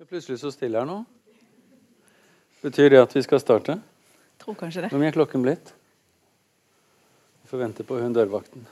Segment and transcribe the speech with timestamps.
[0.00, 0.94] Det er plutselig så stille her nå.
[2.64, 3.74] Betyr det at vi skal starte?
[4.40, 4.88] Tror kanskje det.
[4.94, 5.74] Hvor mye er klokken blitt?
[7.42, 8.64] Vi får vente på hun dørvakten.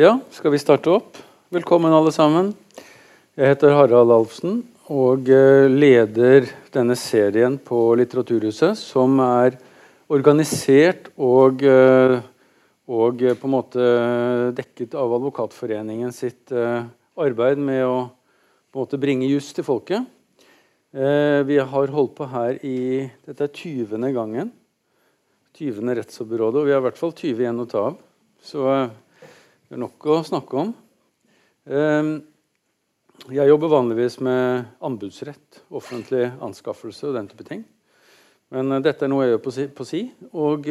[0.00, 1.20] Ja, skal vi starte opp?
[1.52, 2.54] Velkommen, alle sammen.
[3.40, 4.58] Jeg heter Harald Alfsen
[4.92, 6.44] og eh, leder
[6.74, 9.54] denne serien på Litteraturhuset, som er
[10.12, 12.18] organisert og, eh,
[12.84, 13.86] og eh, på en måte
[14.58, 20.04] dekket av Advokatforeningen sitt arbeid med å bringe juss til folket.
[20.92, 24.04] Vi har holdt på her i Dette er 20.
[24.20, 24.52] gangen.
[25.56, 25.94] 20.
[25.96, 27.96] rettsopprådet, og vi har i hvert fall 20 igjen å ta av.
[28.44, 30.76] Så det er nok å snakke om.
[33.28, 37.66] Jeg jobber vanligvis med anbudsrett, offentlig anskaffelse og den type ting.
[38.48, 39.66] Men dette er noe jeg gjør på si.
[39.68, 40.00] På si.
[40.32, 40.64] Og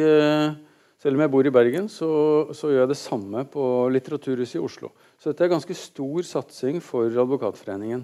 [1.00, 2.10] selv om jeg bor i Bergen, så,
[2.52, 3.62] så, gjør jeg det samme på
[3.94, 4.90] Litteraturhuset i Oslo.
[5.16, 8.02] Så dette er ganske stor satsing for Advokatforeningen.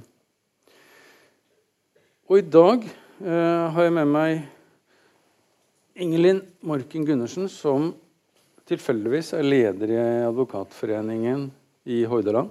[2.30, 4.46] Og i dag eh, har jeg med meg
[6.00, 7.92] Ingelin Morken Gundersen, som
[8.66, 11.50] tilfeldigvis er leder i Advokatforeningen
[11.92, 12.48] i Hordaland.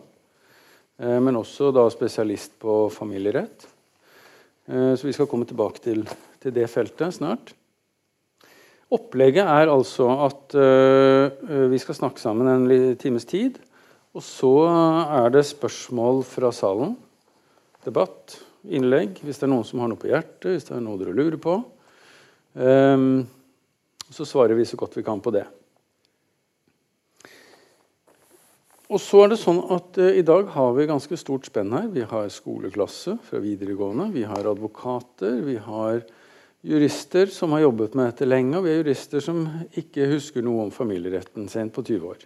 [1.02, 3.68] Eh, men også da spesialist på familierett.
[4.68, 6.06] Eh, så vi skal komme tilbake til,
[6.42, 7.54] til det feltet snart.
[8.96, 13.58] Opplegget er altså at uh, vi skal snakke sammen en times tid.
[14.14, 16.94] Og så er det spørsmål fra salen.
[17.84, 21.02] Debatt, innlegg, hvis det er noen som har noe på hjertet, hvis det er noe
[21.02, 21.58] dere lurer på.
[22.54, 23.26] Um,
[24.06, 25.48] så svarer vi så godt vi kan på det.
[28.96, 31.90] Og så er det sånn at uh, I dag har vi ganske stort spenn her.
[31.92, 34.08] Vi har skoleklasse fra videregående.
[34.14, 35.42] Vi har advokater.
[35.44, 36.00] Vi har
[36.66, 38.56] jurister som har jobbet med dette lenge.
[38.56, 39.44] Og vi har jurister som
[39.76, 42.24] ikke husker noe om familieretten sent på 20 år.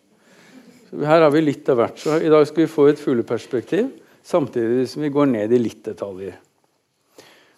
[0.92, 1.98] Så her har vi litt av hvert.
[2.06, 3.90] Så I dag skal vi få et fugleperspektiv,
[4.22, 6.38] samtidig som vi går ned i litt detaljer.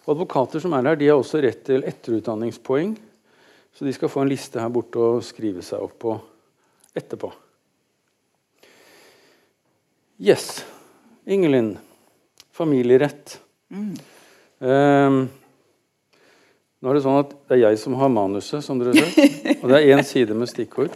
[0.08, 2.96] Advokater som er her, de har også rett til etterutdanningspoeng.
[3.76, 6.20] Så de skal få en liste her borte å skrive seg opp på
[6.96, 7.36] etterpå.
[10.18, 10.64] Yes.
[11.26, 11.78] Ingelin.
[12.52, 13.40] Familierett.
[13.72, 13.94] Mm.
[14.58, 15.22] Um,
[16.82, 19.58] nå er Det sånn at det er jeg som har manuset, som dere ser.
[19.62, 20.94] Og det er én side med stikkord.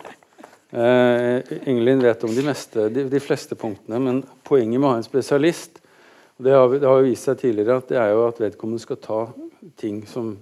[0.75, 1.41] Uh,
[1.71, 5.07] Ingelin vet om de, meste, de, de, fleste punktene, men poenget med å ha en
[5.07, 5.79] spesialist
[6.37, 9.21] det har, det har vist seg tidligere at det er jo at vedkommende skal ta
[9.81, 10.35] ting som,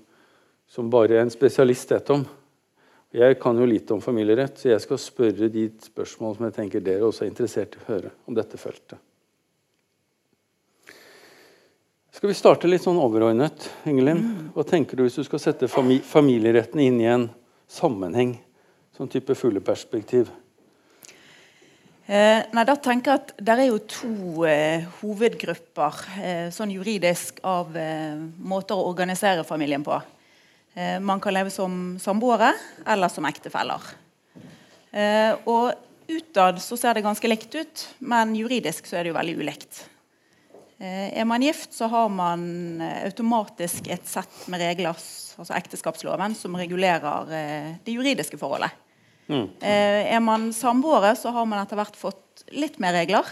[0.66, 2.24] som bare en spesialist vet om.
[3.14, 6.82] Jeg kan jo lite om familierett, så jeg skal spørre de spørsmål som jeg tenker
[6.82, 8.98] dere også er interessert i å høre om dette feltet.
[12.14, 13.68] Skal vi starte litt sånn overordnet?
[13.86, 14.50] Ingelin?
[14.54, 17.28] Hva tenker du hvis du skal sette familieretten inn i en
[17.70, 18.34] sammenheng?
[18.98, 20.32] Sånn type fugleperspektiv.
[22.06, 27.38] Eh, nei, da tenker jeg at Det er jo to eh, hovedgrupper eh, sånn juridisk
[27.46, 30.02] av eh, måter å organisere familien på.
[30.74, 32.52] Eh, man kan leve som samboere
[32.86, 33.90] eller som ektefeller.
[34.90, 35.72] Eh, og
[36.04, 39.78] Utad så ser det ganske likt ut, men juridisk så er det jo veldig ulikt.
[40.76, 44.98] Eh, er man gift, så har man automatisk et sett med regler,
[45.38, 47.30] altså ekteskapsloven, som regulerer
[47.86, 48.74] det juridiske forholdet.
[49.32, 49.46] Mm.
[49.64, 53.24] Er man samboere, så har man etter hvert fått litt mer regler.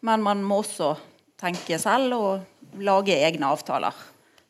[0.00, 0.94] Men man må også
[1.36, 3.92] tenke selv og lage egne avtaler.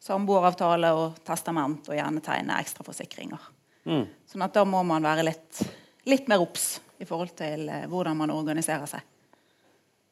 [0.08, 3.48] Samboeravtale og testament og gjerne tegne ekstraforsikringer.
[3.88, 4.06] Mm.
[4.28, 5.62] Sånn at da må man være litt,
[6.08, 9.04] litt mer obs i forhold til hvordan man organiserer seg.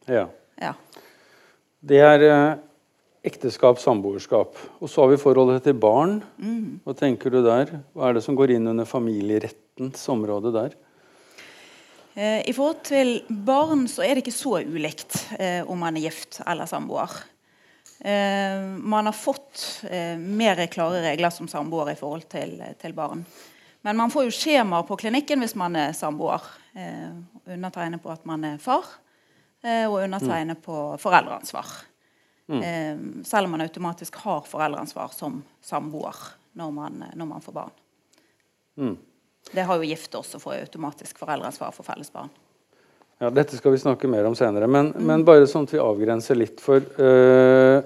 [0.07, 0.29] Ja.
[0.61, 0.75] ja.
[1.87, 2.59] Det er eh,
[3.27, 4.57] ekteskap, samboerskap.
[4.81, 6.21] Og så har vi forholdet til barn.
[6.39, 6.81] Mm.
[6.87, 7.79] Hva tenker du der?
[7.97, 10.77] Hva er det som går inn under familierettens område der?
[12.15, 16.07] Eh, I forhold til barn så er det ikke så ulikt eh, om man er
[16.09, 17.13] gift eller samboer.
[17.99, 23.25] Eh, man har fått eh, mer klare regler som samboer i forhold til, til, barn.
[23.87, 26.45] Men man får jo skjemaer på klinikken hvis man er samboer.
[26.77, 27.11] Eh,
[27.47, 28.85] undertegne på at man er far.
[29.65, 30.63] Eh, og undertegne mm.
[30.63, 31.77] på foreldreansvar.
[32.47, 33.25] Mm.
[33.27, 36.15] Selv om man automatisk har foreldreansvar som samboer
[36.55, 37.73] når man, når man får barn.
[38.79, 38.93] Mm.
[39.51, 42.31] Det har jo gift også, får automatisk foreldreansvar for felles barn.
[43.19, 45.05] Ja, Dette skal vi snakke mer om senere, men, mm.
[45.09, 46.61] men bare sånn at vi avgrenser litt.
[46.61, 47.79] For uh,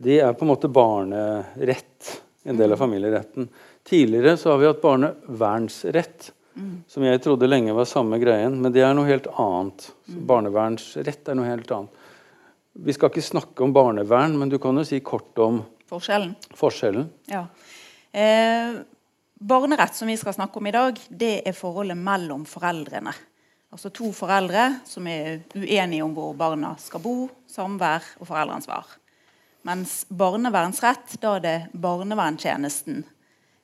[0.00, 2.14] de er på en måte barnerett,
[2.44, 2.84] en del av mm.
[2.84, 3.50] familieretten.
[3.84, 6.30] Tidligere så har vi hatt barnevernsrett.
[6.54, 6.72] Mm.
[6.88, 9.88] Som jeg trodde lenge var samme greien, men det er noe helt annet.
[10.08, 10.24] Mm.
[10.30, 12.00] Barnevernsrett er noe helt annet.
[12.74, 16.32] Vi skal ikke snakke om barnevern, men du kan jo si kort om Forskjellen.
[16.56, 17.04] forskjellen.
[17.30, 17.44] Ja.
[18.10, 18.80] Eh,
[19.38, 23.12] barnerett, som vi skal snakke om i dag, det er forholdet mellom foreldrene.
[23.74, 28.92] Altså to foreldre som er uenige om hvor barna skal bo, samvær og foreldreansvar.
[29.66, 33.00] Mens barnevernsrett, da er det barnevernstjenesten,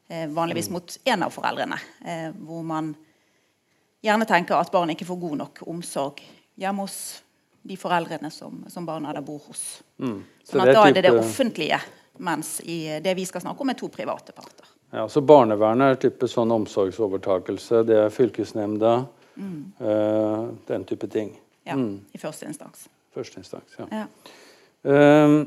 [0.09, 2.95] eh, vanligvis mot en av foreldrene, eh, hvor man
[4.03, 6.25] gjerne tenker at barn ikke får god nok omsorg
[6.59, 7.23] hjemme hos
[7.63, 9.83] de foreldrene som, som barna da bor hos.
[10.03, 10.25] Mm.
[10.43, 11.79] Så Sånn at er da er det det offentlige,
[12.19, 14.75] mens i det vi skal snakke om, er to private parter.
[14.91, 17.85] Ja, så Barnevernet er type sånn omsorgsovertakelse.
[17.87, 19.05] Det er fylkesnemnda.
[19.37, 19.73] Mm.
[19.81, 21.35] Uh, den type ting.
[21.67, 22.01] Ja, Mm.
[22.15, 22.89] I første instans.
[23.15, 23.77] Første instans.
[23.79, 23.87] ja.
[23.91, 24.07] Ja.
[24.85, 25.47] Uh,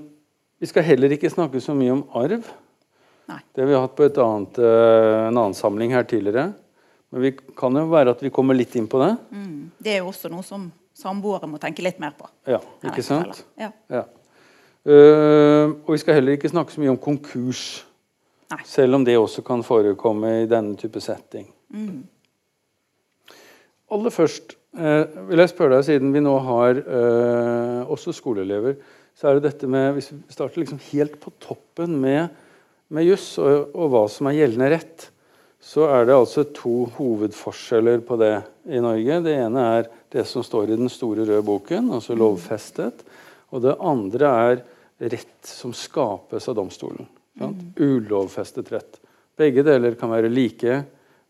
[0.59, 2.45] vi skal heller ikke snakke så mye om arv.
[3.27, 3.39] Nei.
[3.55, 6.53] Det har vi hatt på et annet, uh, en annen samling her tidligere.
[7.11, 9.17] Men vi kan jo være at vi kommer litt inn på det.
[9.31, 9.71] Mm.
[9.83, 12.27] Det er jo også noe som samboere må tenke litt mer på.
[12.49, 13.43] Ja, ikke sant?
[13.59, 13.71] Ja.
[13.89, 14.03] Ja.
[14.85, 17.83] Ehm, og vi skal heller ikke snakke så mye om konkurs.
[18.51, 18.59] Nei.
[18.67, 21.47] Selv om det også kan forekomme i denne type setting.
[21.73, 22.03] Mm.
[23.93, 28.77] Aller først eh, vil jeg spørre deg, siden vi nå har eh, også skoleelever,
[29.13, 32.33] så er det dette med Hvis vi starter liksom helt på toppen med,
[32.93, 35.09] med juss og, og hva som er gjeldende rett,
[35.63, 38.33] så er det altså to hovedforskjeller på det
[38.67, 39.21] i Norge.
[39.23, 43.05] Det ene er det som står i den store røde boken, altså lovfestet.
[43.53, 44.63] Og det andre er
[45.13, 47.07] rett som skapes av domstolen.
[47.39, 47.63] Sant?
[47.79, 48.99] Ulovfestet rett.
[49.39, 50.81] Begge deler kan være like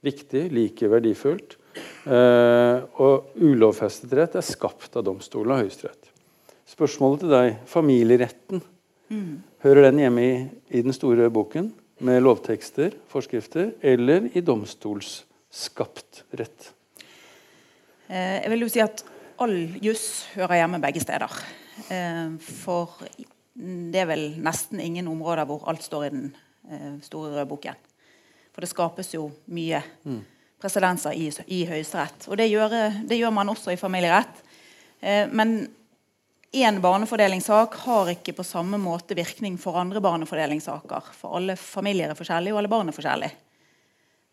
[0.03, 1.59] viktig, like verdifullt.
[2.05, 6.09] Eh, og ulovfestet rett er skapt av domstolen og Høyesterett.
[6.69, 8.63] Spørsmålet til deg familieretten.
[9.63, 10.35] Hører den hjemme i,
[10.73, 11.67] i den store boken
[12.03, 16.71] med lovtekster, forskrifter, eller i domstolsskapt rett?
[18.09, 19.03] Eh, Jeg vil jo si at
[19.43, 19.53] all
[19.83, 21.29] juss hører hjemme begge steder.
[21.93, 22.97] Eh, For
[23.53, 26.31] det er vel nesten ingen områder hvor alt står i den
[27.03, 27.75] store røde boken.
[28.53, 29.81] For det skapes jo mye
[30.63, 32.27] presedenser i, i Høyesterett.
[32.31, 32.73] Og det gjør,
[33.05, 34.41] det gjør man også i familierett.
[35.03, 35.67] Eh, Men
[36.53, 41.11] én barnefordelingssak har ikke på samme måte virkning for andre barnefordelingssaker.
[41.17, 43.35] For alle familier er forskjellige, og alle barn er forskjellige.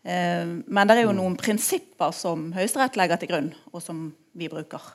[0.05, 4.07] Eh, Men det er jo noen prinsipper som Høyesterett legger til grunn, og som
[4.37, 4.95] vi bruker.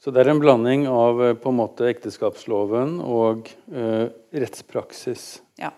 [0.00, 4.06] Så det er en blanding av eh, på en måte ekteskapsloven og eh,
[4.36, 5.70] rettspraksis Ja.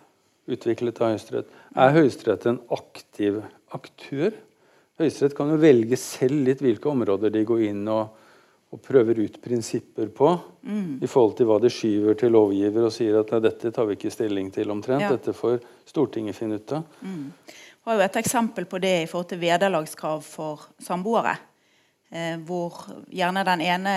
[0.49, 1.49] utviklet av Høyesterett.
[1.77, 3.39] Er Høyesterett en aktiv
[3.77, 4.37] aktør?
[4.99, 8.17] Høyesterett kan jo velge selv litt hvilke områder de går inn og,
[8.75, 10.33] og prøver ut prinsipper på,
[11.05, 14.13] i forhold til hva de skyver til lovgiver og sier at dette tar vi ikke
[14.13, 15.07] stilling til omtrent.
[15.07, 15.15] Ja.
[15.15, 16.83] Dette får Stortinget finne ut av.
[17.89, 21.39] har jo et eksempel på det i forhold til vederlagskrav for samboere.
[22.11, 22.75] Eh, hvor
[23.13, 23.95] gjerne den ene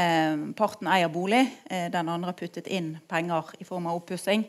[0.59, 4.43] parten eier bolig, eh, den andre har puttet inn penger i form av oppussing,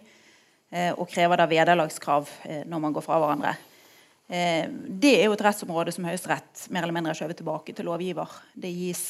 [0.71, 3.55] eh, og krever da vederlagskrav eh, når man går fra hverandre.
[4.33, 7.89] Eh, det er jo et rettsområde som Høyesterett mer eller mindre har skjøvet tilbake til
[7.91, 8.33] lovgiver.
[8.57, 9.05] Det gis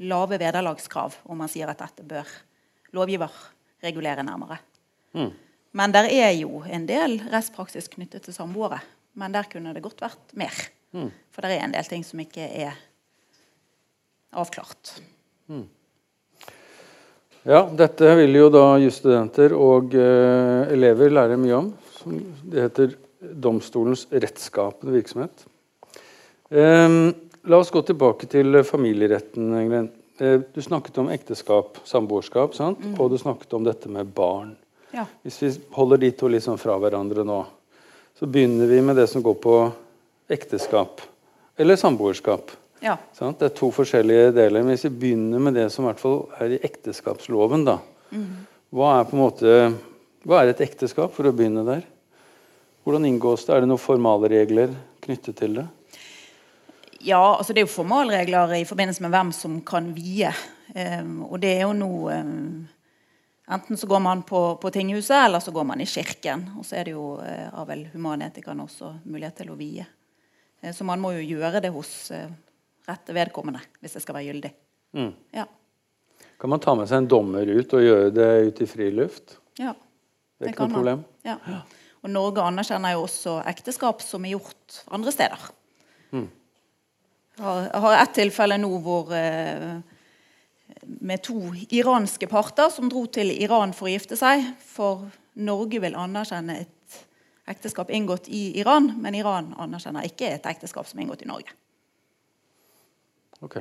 [0.00, 2.30] lave vederlagskrav, om man sier at dette bør
[2.96, 3.32] lovgiver
[3.84, 4.58] regulere nærmere.
[5.76, 8.80] Men der er jo en del rettspraksis knyttet til samboere.
[9.16, 10.52] Men der kunne det godt vært mer.
[11.32, 12.76] For det er en del ting som ikke er
[14.36, 14.94] avklart.
[17.46, 21.68] Ja, dette vil jo da jusstudenter og uh, elever lære mye om.
[21.98, 22.16] Som
[22.50, 22.96] det heter
[23.32, 25.46] domstolens rettsskapende virksomhet.
[26.50, 27.14] Ehm,
[27.44, 29.54] la oss gå tilbake til familieretten.
[29.68, 29.90] Glenn.
[30.18, 32.80] Eh, du snakket om ekteskap, samboerskap, sant?
[32.98, 34.54] og du snakket om dette med barn.
[34.94, 35.04] Ja.
[35.22, 37.42] Hvis vi holder de to liksom fra hverandre nå,
[38.16, 39.56] så begynner vi med det som går på
[40.32, 41.02] ekteskap
[41.56, 42.50] eller samboerskap.
[42.80, 42.96] ja.
[43.12, 43.38] Sant?
[43.40, 44.62] Det er to forskjellige deler.
[44.62, 47.78] Men hvis vi begynner med det som i hvert fall er i ekteskapsloven, da.
[48.72, 49.52] Hva er måte
[50.26, 51.84] Hva er et ekteskap, for å begynne der?
[52.86, 53.50] Hvordan inngås det?
[53.50, 54.70] Er det noen formalregler
[55.02, 55.64] knyttet til det?
[57.02, 60.30] Ja, altså det er jo formalregler i forbindelse med hvem som kan vie.
[60.70, 62.66] Um, og det er jo noe um,
[63.46, 66.44] Enten så går man på, på tinghuset, eller så går man i kirken.
[66.58, 69.86] Og så er det jo uh, av vel humanetikerne også mulighet til å vie.
[70.62, 72.28] Uh, så man må jo gjøre det hos uh,
[72.86, 74.52] rette vedkommende hvis det skal være gyldig.
[74.94, 75.10] Mm.
[75.34, 75.48] Ja.
[76.38, 79.40] Kan man ta med seg en dommer ut og gjøre det ut i friluft?
[79.58, 79.74] ja.
[80.36, 80.76] Det er ikke kan noe man.
[80.76, 81.04] problem.
[81.24, 81.60] Ja.
[82.04, 85.46] Og Norge anerkjenner jo også ekteskap som er gjort andre steder.
[86.12, 86.28] Mm.
[87.36, 89.76] Jeg har, ett et tilfelle nå hvor eh,
[90.86, 94.44] med to iranske parter som dro til Iran for å gifte seg.
[94.64, 97.00] For Norge vil anerkjenne et
[97.46, 101.54] ekteskap inngått i Iran, men Iran anerkjenner ikke et ekteskap som er inngått i Norge.
[103.44, 103.60] Ok.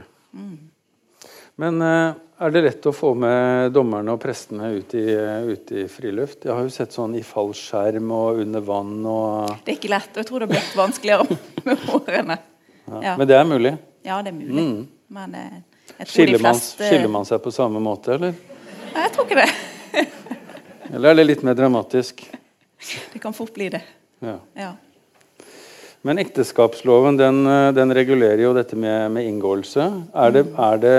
[1.56, 5.72] Men eh, er det lett å få med dommerne og prestene ut i, eh, ut
[5.72, 6.44] i friluft?
[6.44, 10.10] Jeg har jo sett sånn i fallskjerm og under vann og Det er ikke lett,
[10.12, 12.38] og jeg tror det har blitt vanskeligere med årene.
[12.90, 13.00] ja.
[13.02, 13.14] Ja.
[13.18, 13.72] Men det er mulig?
[14.06, 14.66] Ja, det er mulig.
[14.66, 14.82] Mm.
[15.16, 15.54] Men eh,
[16.04, 18.36] Skiller man, fleste skiller man seg på samme måte, eller?
[18.92, 20.02] Nei, jeg tror ikke det.
[20.96, 22.20] Eller er det litt mer dramatisk?
[23.14, 23.82] Det kan fort bli det.
[24.24, 24.36] Ja.
[24.60, 24.74] Ja.
[26.06, 27.40] Men ekteskapsloven den,
[27.76, 29.88] den regulerer jo dette med, med inngåelse.
[30.14, 30.94] Er det, er, det,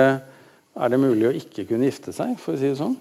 [0.76, 2.97] er det mulig å ikke kunne gifte seg, for å si det sånn?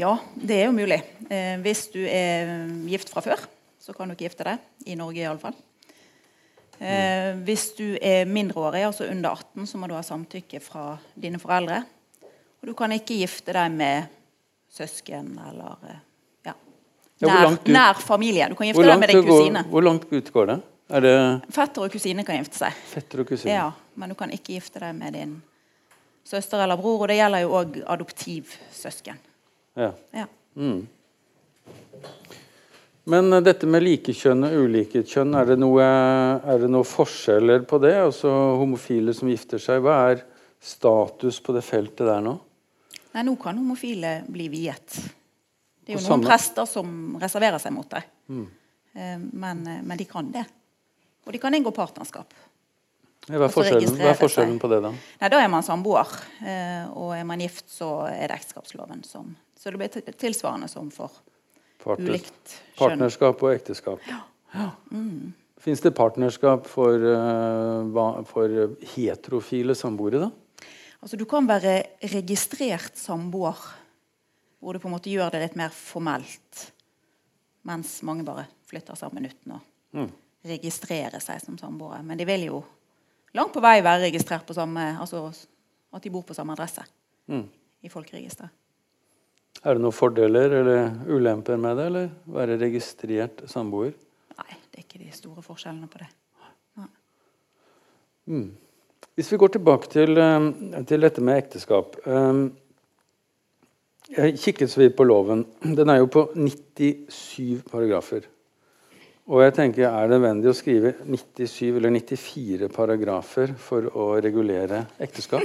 [0.00, 1.00] ja, det er jo mulig.
[1.28, 3.40] Eh, hvis du er gift fra før,
[3.82, 4.58] så kan du ikke gifte deg.
[4.86, 5.56] I Norge iallfall.
[6.80, 11.40] Eh, hvis du er mindreårig, altså under 18, så må du ha samtykke fra dine
[11.42, 11.82] foreldre.
[12.62, 14.08] Og du kan ikke gifte deg med
[14.72, 16.00] søsken eller eh,
[16.48, 16.54] ja.
[17.26, 18.48] Nær, ut- nær familie.
[18.48, 19.64] Du kan gifte deg med din går, kusine.
[19.68, 20.58] hvor langt ut går det?
[20.90, 21.14] Det
[21.54, 22.80] Fetter og kusine kan gifte seg.
[22.90, 23.52] fetter og kusine?
[23.58, 23.68] Ja,
[24.00, 25.36] Men du kan ikke gifte deg med din
[26.30, 27.02] søster eller bror.
[27.04, 29.18] Og det gjelder jo òg adoptivsøsken.
[29.80, 29.92] Ja.
[30.14, 30.26] Ja.
[30.58, 30.86] Mm.
[33.10, 37.80] Men eh, dette med likekjønn og ulike kjønn, er det, noe, er noe forskjeller på
[37.82, 37.94] det?
[37.98, 40.22] Altså homofile som gifter seg, hva er
[40.60, 42.36] status på det feltet der nå?
[43.14, 45.00] Nei, nå kan homofile bli viet.
[45.80, 48.02] Det er jo Og noen samme- prester som reserverer seg mot det.
[48.30, 48.46] Mm.
[48.94, 50.44] Eh, Men, eh, men de kan det.
[51.26, 52.32] Og de kan inngå partnerskap.
[53.28, 54.90] Ja, Hva er forskjellen, hva er forskjellen på det, da?
[55.20, 56.08] Nei, Da er man samboer.
[56.42, 60.90] eh, Og er man gift, så er det ekteskapsloven som Så det blir tilsvarende som
[60.90, 61.10] for
[61.84, 62.46] Partner, ulikt
[62.76, 62.78] kjønn.
[62.78, 64.00] partnerskap og ekteskap.
[64.08, 64.70] Ja.
[65.60, 68.48] Fins det partnerskap for, eh, for
[68.96, 70.30] heterofile samboere, da?
[71.02, 73.56] Altså, du kan være registrert samboer,
[74.62, 76.70] hvor du på en måte gjør det litt mer formelt.
[77.64, 79.60] Mens mange bare flytter sammen uten å
[79.94, 80.10] Mm.
[80.44, 82.02] registrere seg som samboere.
[82.04, 82.64] Men de vil jo
[83.34, 85.28] langt på vei være registrert på samme Altså
[85.94, 86.84] at de bor på samme adresse
[87.30, 87.44] Mm.
[87.82, 88.50] i folkeregisteret.
[89.64, 93.92] Er det noen fordeler eller ulemper med det, eller være registrert samboer?
[94.38, 96.08] Nei, det er ikke de store forskjellene på det.
[99.14, 102.48] Hvis vi går tilbake til, eh, til dette med ekteskap eh,
[104.16, 105.44] Jeg kikket så vidt på loven.
[105.62, 108.24] Den er jo på 97 paragrafer.
[109.30, 114.80] Og jeg tenker, er det nødvendig å skrive 97 eller 94 paragrafer for å regulere
[115.06, 115.44] ekteskap?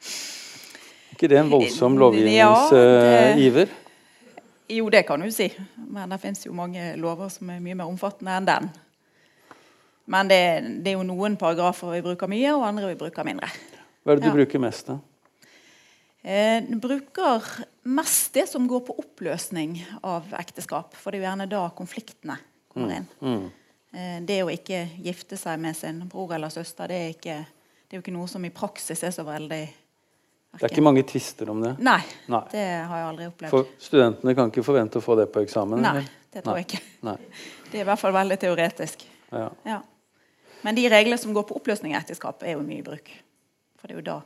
[0.00, 3.68] Er ikke det en voldsom Ja, det- lovgivningsiver?
[4.70, 5.50] Jo, det kan du si.
[5.90, 8.70] Men det fins jo mange lover som er mye mer omfattende enn den.
[10.06, 13.48] Men det, det er jo noen paragrafer vi bruker mye, og andre vi bruker mindre.
[14.06, 14.34] Hva er det du Ja.
[14.34, 14.98] bruker mest da?
[16.24, 17.42] Eh, Du bruker
[17.84, 20.94] mest det som går på oppløsning av ekteskap.
[20.94, 22.38] For det er jo gjerne da konfliktene
[22.72, 23.06] kommer inn.
[23.20, 23.50] Mm.
[23.92, 27.36] Eh, Det å ikke gifte seg med sin bror eller søster, det er, ikke,
[27.88, 29.60] det er jo ikke noe som i praksis er så veldig
[30.50, 31.76] Det er ikke mange tvister om det.
[31.78, 32.00] Nei,
[32.30, 32.42] Nei.
[32.50, 33.50] det har jeg aldri opplevd.
[33.54, 35.78] For studentene kan ikke forvente å få det på eksamen?
[35.82, 36.08] Nei, eller?
[36.32, 36.62] det tror Nei.
[36.64, 36.82] jeg ikke.
[37.06, 37.16] Nei.
[37.70, 39.04] Det er i hvert fall veldig teoretisk.
[39.30, 39.48] Ja.
[39.64, 39.80] Ja.
[40.62, 43.10] Men de reglene som går på oppløsning av ekteskap, er jo mye i bruk.
[43.78, 44.16] For det er jo da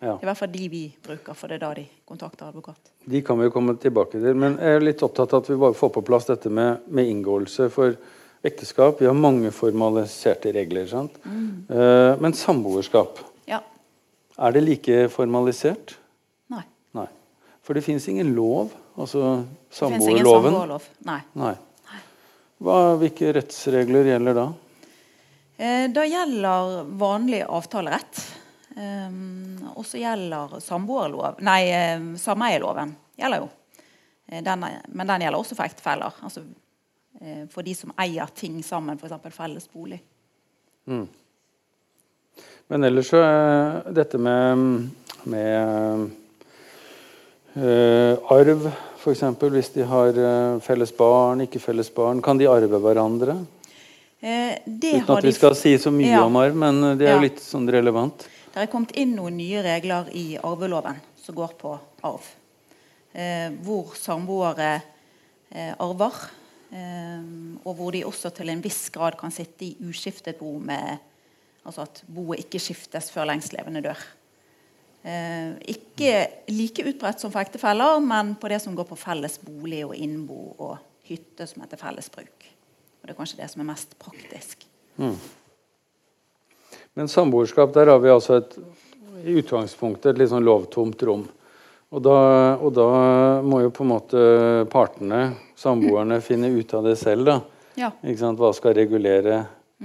[0.00, 0.14] Ja.
[0.16, 2.90] Det i hvert fall de vi bruker, for det er da de kontakter advokat.
[3.04, 4.34] De kan vi jo komme tilbake til.
[4.34, 7.04] Men jeg er litt opptatt av at vi bare får på plass dette med, med
[7.12, 7.68] inngåelse.
[7.74, 7.96] For
[8.42, 10.86] ekteskap Vi har mange formaliserte regler.
[10.88, 11.18] sant?
[11.24, 11.66] Mm.
[11.68, 13.60] Eh, men samboerskap, Ja.
[14.38, 15.96] er det like formalisert?
[16.48, 16.64] Nei.
[16.94, 17.06] Nei.
[17.62, 18.70] For det fins ingen lov.
[18.96, 20.52] Altså samboerloven.
[20.52, 20.82] samboerlov.
[21.04, 21.20] Nei.
[21.34, 21.54] Nei.
[22.60, 24.48] Hva, hvilke rettsregler gjelder da?
[25.58, 28.39] Eh, Da gjelder vanlig avtalerett.
[28.76, 33.48] Um, og så gjelder samboerlov Nei, eh, sameieloven gjelder jo.
[34.30, 36.12] Eh, Den men den gjelder også for ektefeller.
[36.22, 36.44] Altså
[37.20, 39.34] eh, for de som eier ting sammen, f.eks.
[39.34, 39.98] felles bolig.
[42.70, 44.62] Men ellers så er dette med,
[45.24, 46.10] med
[47.58, 48.66] eh, arv,
[49.02, 49.22] f.eks.
[49.50, 53.40] Hvis de har eh, felles barn, ikke felles barn, kan de arve hverandre?
[54.20, 56.24] Eh, det Uten har at vi skal si så mye Ja.
[56.28, 58.28] om arv, men eh, det er jo litt sånn relevant.
[58.50, 61.74] Det er kommet inn noen nye regler i arveloven som går på
[62.08, 62.24] arv.
[63.12, 64.72] Eh, hvor samboere
[65.50, 66.16] eh, arver,
[66.74, 67.22] eh,
[67.62, 71.06] og hvor de også til en viss grad kan sitte i uskiftet bo med
[71.60, 74.04] Altså at boet ikke skiftes før lengstlevende dør.
[75.04, 76.12] Eh, ikke
[76.48, 80.38] like utbredt som for ektefeller, men på det som går på felles bolig og innbo
[80.56, 80.78] og
[81.08, 82.48] hytte som heter fellesbruk.
[83.00, 84.64] Og det er kanskje det som er mest praktisk.
[87.00, 88.58] Men samboerskap, der har vi altså et,
[89.24, 91.22] i utgangspunktet et litt sånn lovtomt rom.
[91.96, 92.16] Og da,
[92.60, 92.88] og da
[93.40, 94.24] må jo på en måte
[94.68, 95.20] partene,
[95.56, 97.24] samboerne, finne ut av det selv.
[97.24, 97.38] da.
[97.80, 97.88] Ja.
[98.36, 99.38] Hva skal regulere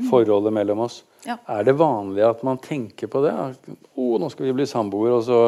[0.09, 0.97] forholdet mellom oss?
[1.23, 1.37] Ja.
[1.55, 3.31] Er det vanlig at man tenker på det?
[3.31, 5.39] Å, nå skal vi bli samboere, og så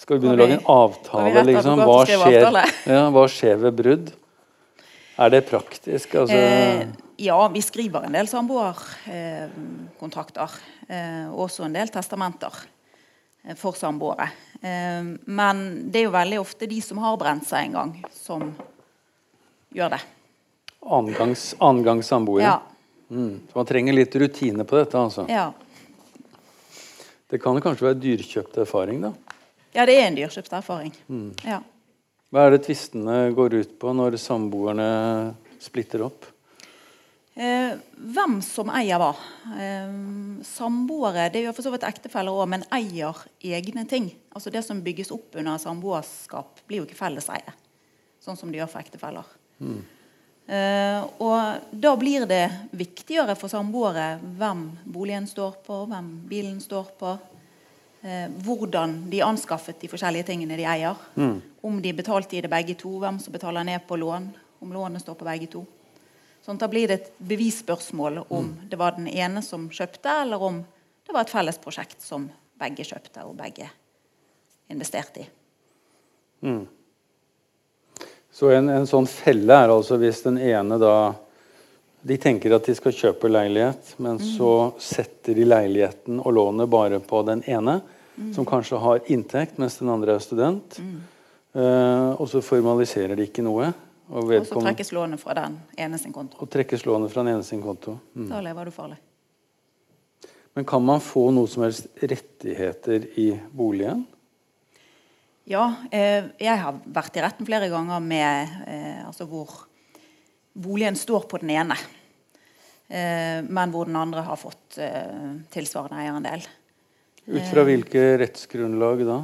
[0.00, 1.84] skal vi begynne å lage en avtale, liksom.
[1.84, 2.48] Hva skjer,
[2.88, 4.08] ja, hva skjer ved brudd?
[5.20, 6.16] Er det praktisk?
[6.22, 6.88] Altså, Eh,
[7.20, 10.50] ja, vi skriver en del samboerkontrakter.
[10.88, 12.52] Eh, og også en del testamenter
[13.42, 14.28] eh, for samboere.
[14.62, 18.54] Eh, men det er jo veldig ofte de som har brent seg en gang, som
[19.74, 20.02] gjør det.
[20.86, 22.44] annengangs, samboere?
[22.46, 22.62] Ja.
[23.10, 23.40] Mm.
[23.50, 25.26] Så man trenger litt rutine på dette, altså.
[25.28, 25.52] ja.
[27.28, 29.10] Det kan jo kanskje være dyrkjøpt erfaring, da.
[29.74, 30.94] Ja, det er en dyrkjøpt erfaring.
[31.10, 31.32] Mm.
[31.44, 31.60] Ja.
[32.32, 34.88] Hva er det tvistene går ut på når samboerne
[35.60, 36.24] splitter opp?
[37.38, 39.12] Eh, hvem som eier hva.
[39.54, 39.92] Eh,
[40.42, 44.10] samboere det gjør for så vidt ektefeller òg, men eier egne ting.
[44.34, 47.54] Altså Det som bygges opp under samboerskap, blir jo ikke felleseie.
[48.18, 49.30] Sånn som det gjør for ektefeller.
[50.48, 56.90] Eh, og da blir det viktigere for samboere hvem boligen står på, hvem bilen står
[56.98, 57.18] på.
[58.02, 60.98] Eh, hvordan de anskaffet de forskjellige tingene de eier.
[61.62, 64.32] Om de betalte i det begge to, hvem som betaler ned på lån.
[64.58, 65.66] Om lånet står på begge to.
[66.48, 70.62] Sånn, da blir det et bevisspørsmål om det var den ene som kjøpte, eller om
[71.04, 72.22] det var et felles prosjekt som
[72.56, 73.66] begge kjøpte og begge
[74.72, 75.26] investerte i.
[78.32, 80.94] Så en, en sånn felle er altså hvis den ene da
[82.08, 87.02] De tenker at de skal kjøpe leilighet, men så setter de leiligheten og lånet bare
[87.04, 87.80] på den ene,
[88.32, 90.78] som kanskje har inntekt, mens den andre er student.
[91.52, 93.72] Eh, og så formaliserer de ikke noe.
[94.08, 96.38] Og, Og så trekkes lånet fra den ene sin konto.
[96.40, 97.98] og trekkes lånet fra den ene sin konto.
[98.16, 98.28] Mm.
[98.30, 98.96] Da lever du farlig.
[100.56, 104.06] Men kan man få noe som helst rettigheter i boligen?
[105.48, 109.52] Ja, eh, jeg har vært i retten flere ganger med eh, altså hvor
[110.58, 111.76] boligen står på den ene,
[112.88, 116.44] eh, men hvor den andre har fått eh, tilsvarende eierandel.
[117.28, 119.18] Ut fra hvilke rettsgrunnlag da?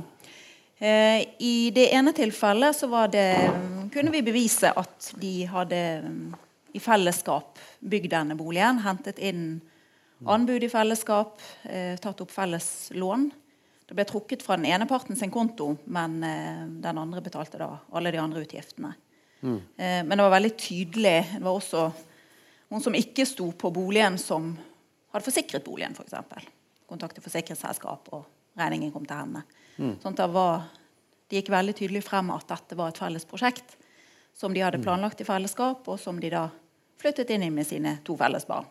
[0.85, 3.51] Eh, I det ene tilfellet så var det,
[3.93, 5.79] kunne vi bevise at de hadde
[6.77, 9.63] i fellesskap bygd denne boligen, hentet inn
[10.29, 13.31] anbud i fellesskap, eh, tatt opp felles lån.
[13.89, 17.71] Det ble trukket fra den ene parten sin konto, men eh, den andre betalte da
[17.93, 18.93] alle de andre utgiftene.
[19.45, 19.59] Mm.
[19.77, 21.81] men det var veldig tydelig Det var også
[22.71, 24.55] noen som ikke sto på boligen, som
[25.13, 26.15] hadde forsikret boligen, f.eks.
[26.31, 26.47] For.
[26.89, 28.25] Kontaktet forsikringsselskap, og
[28.57, 29.43] regningen kom til henne.
[29.77, 30.69] Sånn at det, var,
[31.29, 33.77] det gikk veldig tydelig frem at dette var et felles prosjekt
[34.35, 36.49] som de hadde planlagt i fellesskap, og som de da
[36.99, 38.67] flyttet inn i med sine to felles barn.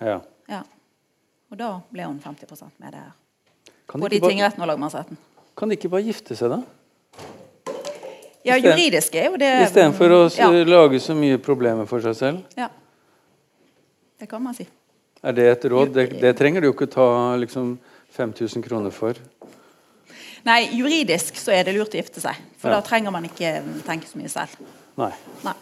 [0.00, 0.18] Ja.
[0.50, 0.64] Ja.
[1.52, 3.12] Og da ble hun 50 med det her.
[3.94, 5.18] Både i tingretten og lagmannsretten.
[5.54, 6.62] Kan de ikke bare gifte seg, da?
[8.44, 10.48] Ja, juridisk er jo det Istedenfor å ja.
[10.68, 12.42] lage så mye problemer for seg selv?
[12.58, 12.70] ja.
[14.14, 14.64] Det kan man si.
[15.26, 15.90] Er det et råd?
[15.92, 17.74] Det, det trenger du jo ikke ta liksom
[18.14, 19.18] 5000 kroner for.
[20.44, 22.36] Nei, juridisk så er det lurt å gifte seg.
[22.60, 22.80] For Ja.
[22.80, 24.56] da trenger man ikke tenke så mye selv.
[25.00, 25.12] Nei.
[25.44, 25.54] Nei.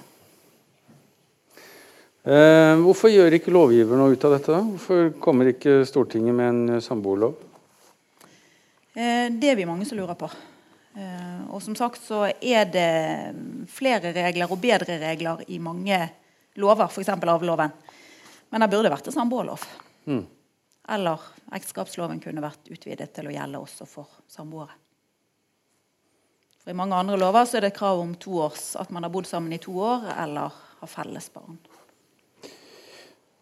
[2.25, 4.59] Eh, hvorfor gjør ikke lovgiver noe ut av dette?
[4.73, 7.35] Hvorfor kommer ikke Stortinget med en eh, samboerlov?
[8.95, 10.31] Eh, Det er vi mange som lurer på.
[10.97, 13.35] Eh, Og som sagt så er det
[13.69, 15.99] flere regler og bedre regler i mange
[16.57, 17.09] lover, f.eks.
[17.09, 17.73] arveloven.
[18.53, 19.65] Men det burde vært en samboerlov.
[20.07, 20.27] Mm.
[20.89, 21.21] Eller
[21.55, 24.75] ekteskapsloven kunne vært utvidet til å gjelde også for samboere.
[26.63, 29.13] For I mange andre lover så er det krav om to års, at man har
[29.15, 31.59] bodd sammen i to år eller har felles barn.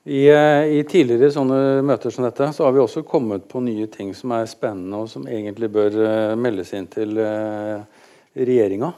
[0.04, 3.88] I, eh, I tidligere sånne møter som dette så har vi også kommet på nye
[3.92, 7.84] ting som er spennende, og som egentlig bør uh, meldes inn til uh,
[8.36, 8.94] regjeringa.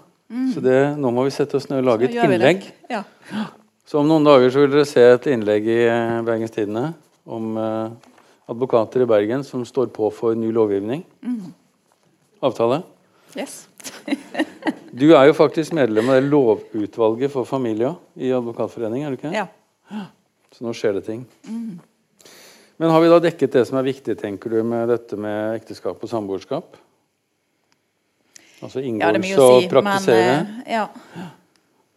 [0.55, 2.62] Så det, nå må vi sette oss ned og lage et innlegg.
[2.88, 3.02] Ja.
[3.85, 6.92] Så om noen dager så vil dere se et innlegg i uh, Bergens Tidende
[7.24, 8.12] om eh,
[8.50, 11.05] advokater i Bergen som står på for ny lovgivning.
[12.42, 12.83] Avtale.
[13.37, 13.66] Yes.
[14.92, 19.31] Du er jo faktisk medlem av det lovutvalget for familie i Advokatforeningen, er du ikke?
[19.33, 20.02] ja.
[20.52, 21.22] Så nå skjer det ting.
[22.76, 26.02] Men har vi da dekket det som er viktig, tenker du, med dette med ekteskap
[26.05, 26.76] og samboerskap?
[28.62, 29.70] Altså ja, inngåelse å og si.
[29.72, 30.35] praktisere?
[30.44, 31.24] Men, eh, ja.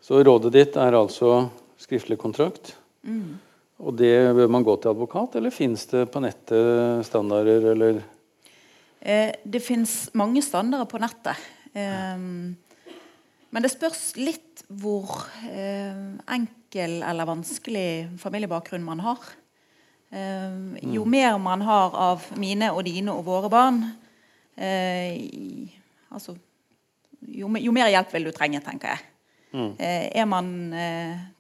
[0.05, 1.49] Så rådet ditt er altså
[1.84, 2.77] skriftlig kontrakt?
[3.03, 3.36] Mm.
[3.84, 8.04] Og det bør man gå til advokat, eller fins det på nettet standarder, eller
[9.06, 11.42] Eh, det fins mange standarder på nettet.
[11.78, 12.18] Eh,
[13.54, 16.00] men det spørs litt hvor eh,
[16.34, 19.34] enkel eller vanskelig familiebakgrunn man har.
[20.16, 23.82] Jo mer man har av mine og dine og våre barn,
[24.56, 25.18] eh,
[26.08, 26.38] altså,
[27.36, 29.02] jo, mer hjelp vil du trenge, tenker jeg.
[29.56, 30.48] Eh, er man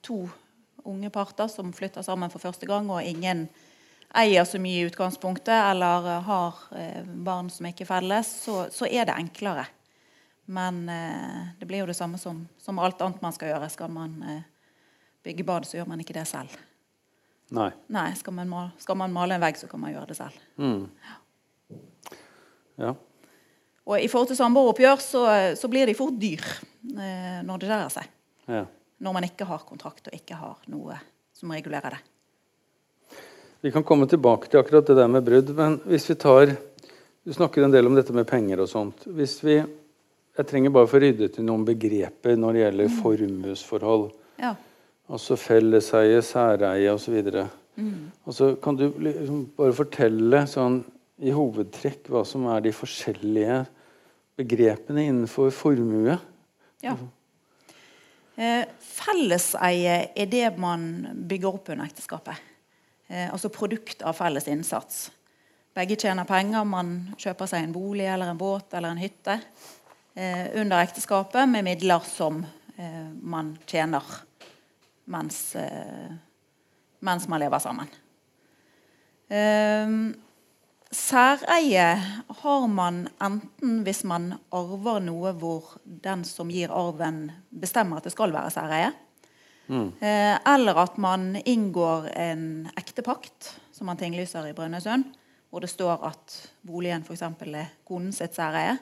[0.03, 0.25] to
[0.85, 3.47] unge parter som flytter sammen for første gang, og ingen
[4.15, 8.65] eier så mye i utgangspunktet, eller eh, har eh, barn som ikke er felles, så,
[8.71, 9.65] så er det enklere.
[10.45, 13.69] Men eh, det blir jo det samme som, som alt annet man skal gjøre.
[13.73, 14.43] Skal man eh,
[15.25, 16.53] bygge bad, så gjør man ikke det selv.
[17.55, 17.71] Nei.
[17.93, 20.37] Nei, skal man, male, skal man male en vegg, så kan man gjøre det selv.
[20.57, 20.85] Mm.
[22.81, 22.95] Ja.
[23.85, 25.21] Og i forhold til samboeroppgjør så,
[25.57, 28.09] så blir de fort dyr eh, når det dreier seg.
[28.49, 28.65] ja.
[28.97, 30.97] Når man ikke har kontrakt og ikke har noe
[31.35, 32.01] som regulerer det.
[33.65, 36.55] Vi kan komme tilbake til akkurat det der med brudd, men hvis vi tar
[37.25, 39.07] Du snakker en del om dette med penger og sånt.
[39.09, 39.55] Hvis vi
[40.37, 44.09] Jeg trenger bare få ryddet til noen begreper når det gjelder formuesforhold.
[44.37, 44.51] Ja.
[45.07, 47.15] Altså felleseie, særeie osv.
[47.75, 48.11] Mm.
[48.27, 50.81] Altså, kan du liksom bare fortelle sånn
[51.23, 53.61] i hovedtrekk hva som er de forskjellige
[54.35, 56.19] begrepene innenfor formue?
[56.83, 56.97] ja.
[58.35, 62.41] Eh, felleseie er det man bygger opp under ekteskapet.
[63.07, 65.05] Eh, altså produkt av felles innsats.
[65.75, 66.67] Begge tjener penger.
[66.67, 69.37] Man kjøper seg en bolig eller en båt eller en hytte
[70.15, 72.43] eh, under ekteskapet med midler som
[73.23, 74.03] man tjener
[75.07, 75.37] mens,
[76.99, 77.87] mens man lever sammen.
[80.95, 87.97] Eh, særeie har man enten hvis man arver noe hvor den som gir arven, bestemmer
[87.97, 88.93] at det skal være særeie.
[89.67, 89.93] Mm.
[90.45, 95.07] eller at man inngår en ektepakt som man tinglyser i Brønnøysund,
[95.49, 97.23] hvor det står at boligen f.eks.
[97.23, 98.77] er konens sitt særeie.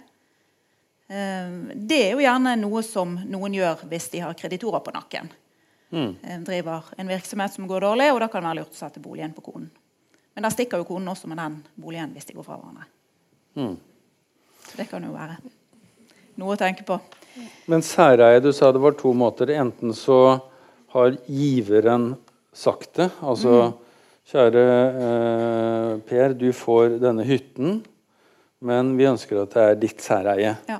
[1.08, 5.32] Eh, det er jo gjerne noe som noen gjør hvis de har kreditorer på nakken.
[5.93, 6.43] Mm.
[6.43, 9.34] driver en virksomhet som går dårlig, og da kan det være lurt å sette boligen
[9.34, 9.69] på konen.
[10.34, 12.88] Men da stikker jo konen også med den boligen hvis de går fra hverandre.
[13.60, 13.76] Mm.
[14.63, 15.38] Så det kan jo være
[16.41, 16.98] noe å tenke på.
[17.69, 19.52] Men særeie, du sa det var to måter.
[19.54, 20.19] Enten så
[20.93, 22.13] har giveren
[22.54, 23.10] sagt det.
[23.22, 23.74] Altså
[24.24, 24.62] Kjære
[25.04, 27.82] eh, Per, du får denne hytten,
[28.63, 30.54] men vi ønsker at det er ditt særeie.
[30.69, 30.78] Ja.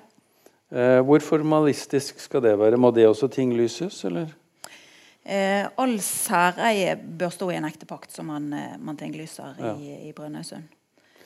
[0.72, 2.80] Eh, hvor formalistisk skal det være?
[2.80, 4.32] Må det også tinglyses, eller?
[5.26, 9.74] Eh, all særeie bør stå i en ektepakt som man, eh, man tinglyser Ja.
[9.76, 10.64] i, i Brønnøysund.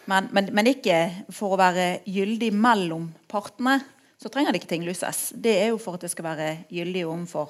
[0.07, 0.99] Men, men, men ikke
[1.33, 3.79] for å være gyldig mellom partene,
[4.21, 5.31] så trenger det ikke tinglyses.
[5.35, 7.49] Det er jo for at det skal være gyldig overfor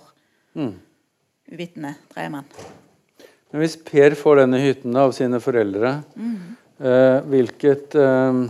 [0.58, 0.74] Mm.
[1.52, 2.46] uvitende tredjemenn.
[3.52, 8.50] Men hvis Per får denne hytten av sine foreldre, eh, hvilket, eh,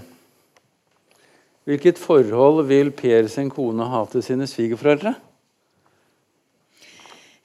[1.68, 5.16] hvilket forhold vil Per sin kone ha til sine svigerforeldre?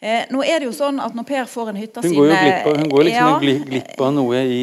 [0.03, 2.23] Eh, nå er det jo sånn at når Per får en hytte av Hun sine
[2.23, 4.62] går jo glipp av, hun går liksom Ja, gli- glipp av noe i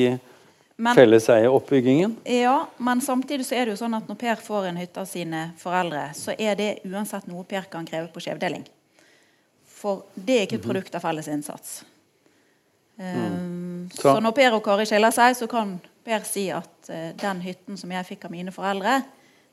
[0.95, 2.15] felleseieoppbyggingen.
[2.25, 5.07] ja, men samtidig så er det jo sånn at når Per får en hytte av
[5.07, 8.65] sine foreldre, så er det uansett noe Per kan kreve på skjevdeling.
[9.79, 11.83] For det er ikke et produkt av felles innsats.
[12.99, 17.11] Um, Så- så når Per og Kari skiller seg, så kan Per si at uh,
[17.15, 19.03] den hytten som jeg fikk av mine foreldre,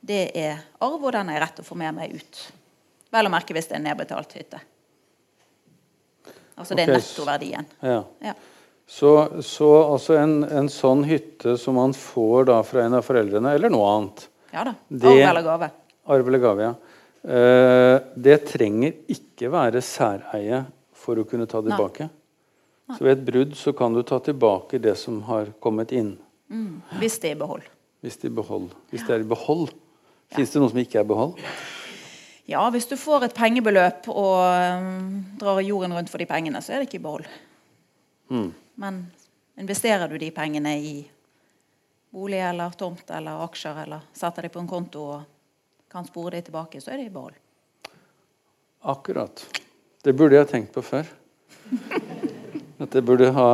[0.04, 2.52] det er arv, og den er jeg rett å få med meg ut.
[3.12, 4.60] Vel å merke hvis det er en nedbetalt hytte.
[6.56, 7.66] Altså det er nettoverdien.
[7.84, 8.02] Ja.
[8.24, 8.34] Ja.
[8.86, 9.10] Så,
[9.42, 13.72] så altså en, en sånn hytte som man får da fra en av foreldrene, eller
[13.74, 14.74] noe annet, ja da.
[14.88, 15.70] Det- Arv eller gave.
[16.14, 16.74] arv eller gave, ja.
[17.26, 20.62] Eh, det trenger ikke være særeie
[20.94, 21.72] for å kunne ta Nei.
[21.74, 22.08] tilbake.
[22.94, 26.12] Så ved et brudd så kan du ta tilbake det som har kommet inn.
[26.48, 27.64] Mm, hvis det er i behold.
[28.06, 29.72] Hvis, de behold, hvis det er i behold.
[30.30, 31.34] Fins det noe som ikke er i behold?
[32.46, 34.38] Ja, hvis du får et pengebeløp og
[34.78, 37.26] um, drar jorden rundt for de pengene, så er det ikke i behold.
[38.30, 38.52] Mm.
[38.78, 39.00] Men
[39.58, 40.92] investerer du de pengene i
[42.14, 46.46] bolig eller tomt eller aksjer, eller setter de på en konto og kan spore de
[46.46, 47.34] tilbake, så er det i behold.
[48.86, 49.42] Akkurat.
[50.06, 51.10] Det burde jeg tenkt på før.
[52.78, 53.50] At jeg burde ha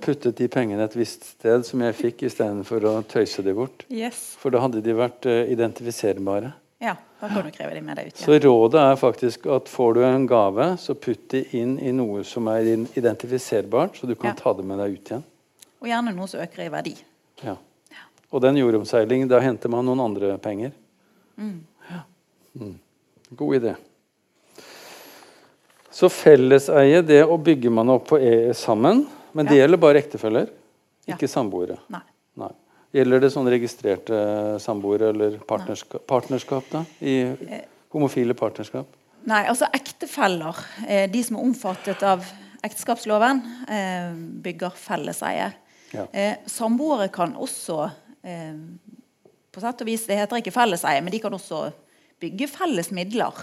[0.00, 3.84] puttet de pengene et visst sted som jeg fikk, istedenfor å tøyse de bort.
[3.92, 4.32] Yes.
[4.40, 6.54] For da hadde de vært eh, identifiserbare.
[6.84, 9.94] Ja, da kan du kreve de med deg ut Så rådet er faktisk at får
[9.96, 12.66] du en gave, så putt det inn i noe som er
[12.98, 14.36] identifiserbart, så du kan Ja.
[14.36, 15.24] ta det med deg ut igjen.
[15.80, 16.96] Og gjerne noe som øker i verdi.
[17.42, 17.56] Ja.
[18.32, 20.72] Og den jordomseiling, da henter man noen andre penger.
[21.38, 22.02] Ja.
[22.58, 22.78] Mm.
[23.34, 23.76] God idé.
[25.90, 30.48] Så felleseie, det å bygge man opp på e sammen, men det gjelder bare ektefeller,
[31.06, 31.78] ikke samboere.
[31.88, 32.02] Nei.
[32.36, 32.50] Nei.
[32.94, 34.18] Gjelder det sånn registrerte
[34.62, 36.84] samboere eller partnerskap, partnerskap da?
[37.02, 37.34] I
[37.94, 38.86] homofile partnerskap?
[39.24, 42.24] Nei, altså ektefeller, eh, de som er omfattet av
[42.64, 44.12] ekteskapsloven, eh,
[44.44, 45.52] bygger felleseie.
[45.92, 46.06] Ja.
[46.12, 47.90] Eh, samboere kan også
[49.52, 51.72] på sett og vis, Det heter ikke felleseie, men de kan også
[52.18, 53.34] bygge felles midler.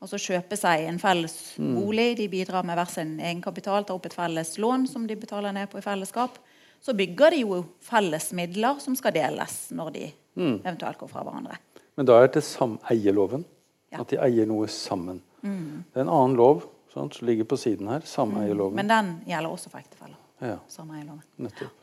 [0.00, 2.16] Altså kjøpe seg en felles bolig.
[2.16, 5.68] De bidrar med hver sin egenkapital, tar opp et felles lån som de betaler ned
[5.68, 6.38] på i fellesskap.
[6.80, 10.04] Så bygger de jo felles midler som skal deles når de
[10.40, 11.58] eventuelt går fra hverandre.
[11.98, 13.44] Men da er det sameieloven.
[13.90, 14.00] Ja.
[14.04, 15.18] At de eier noe sammen.
[15.42, 16.62] Det er en annen lov
[16.92, 18.04] sant, som ligger på siden her.
[18.06, 18.76] Sameierloven.
[18.78, 20.16] Men den gjelder også for ektefeller.
[20.40, 21.24] Ja, Sameieloven.
[21.42, 21.76] nettopp.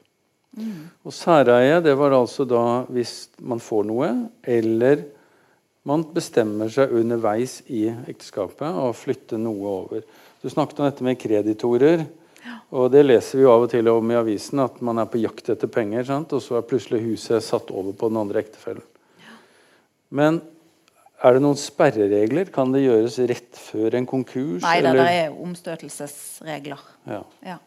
[1.06, 4.08] Og særeie, det var altså da hvis man får noe,
[4.42, 5.04] eller
[5.88, 10.08] man bestemmer seg underveis i ekteskapet å flytte noe over.
[10.42, 12.08] Du snakket om dette med kreditorer.
[12.76, 15.22] Og det leser vi jo av og til om i avisen, at man er på
[15.22, 16.36] jakt etter penger, sant?
[16.36, 18.86] og så er plutselig huset satt over på den andre ektefellen.
[20.14, 20.42] Men
[21.18, 22.52] er det noen sperreregler?
[22.54, 24.62] Kan det gjøres rett før en konkurs?
[24.64, 26.84] Nei det, det er omstøtelsesregler.
[27.10, 27.24] Ja.
[27.48, 27.58] Ja.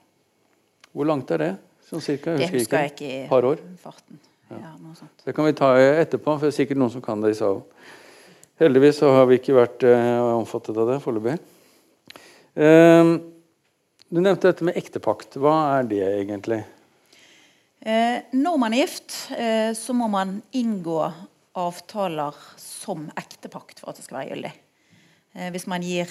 [0.94, 1.52] Hvor langt er det?
[1.90, 2.36] Sånn cirka?
[2.38, 3.62] Det husker jeg ikke Et par år?
[3.82, 4.20] farten.
[4.50, 5.24] Ja, sånt.
[5.24, 7.62] Det kan vi ta etterpå, for det er sikkert noen som kan det i salen.
[8.60, 11.36] Heldigvis så har vi ikke vært eh, omfattet av det foreløpig.
[12.58, 13.12] Eh,
[14.10, 15.38] du nevnte dette med ektepakt.
[15.38, 16.64] Hva er det egentlig?
[17.80, 20.98] Eh, når man er gift, eh, så må man inngå
[21.56, 24.52] avtaler som ektepakt for at det skal være gyldig.
[25.34, 26.10] Eh, hvis man gir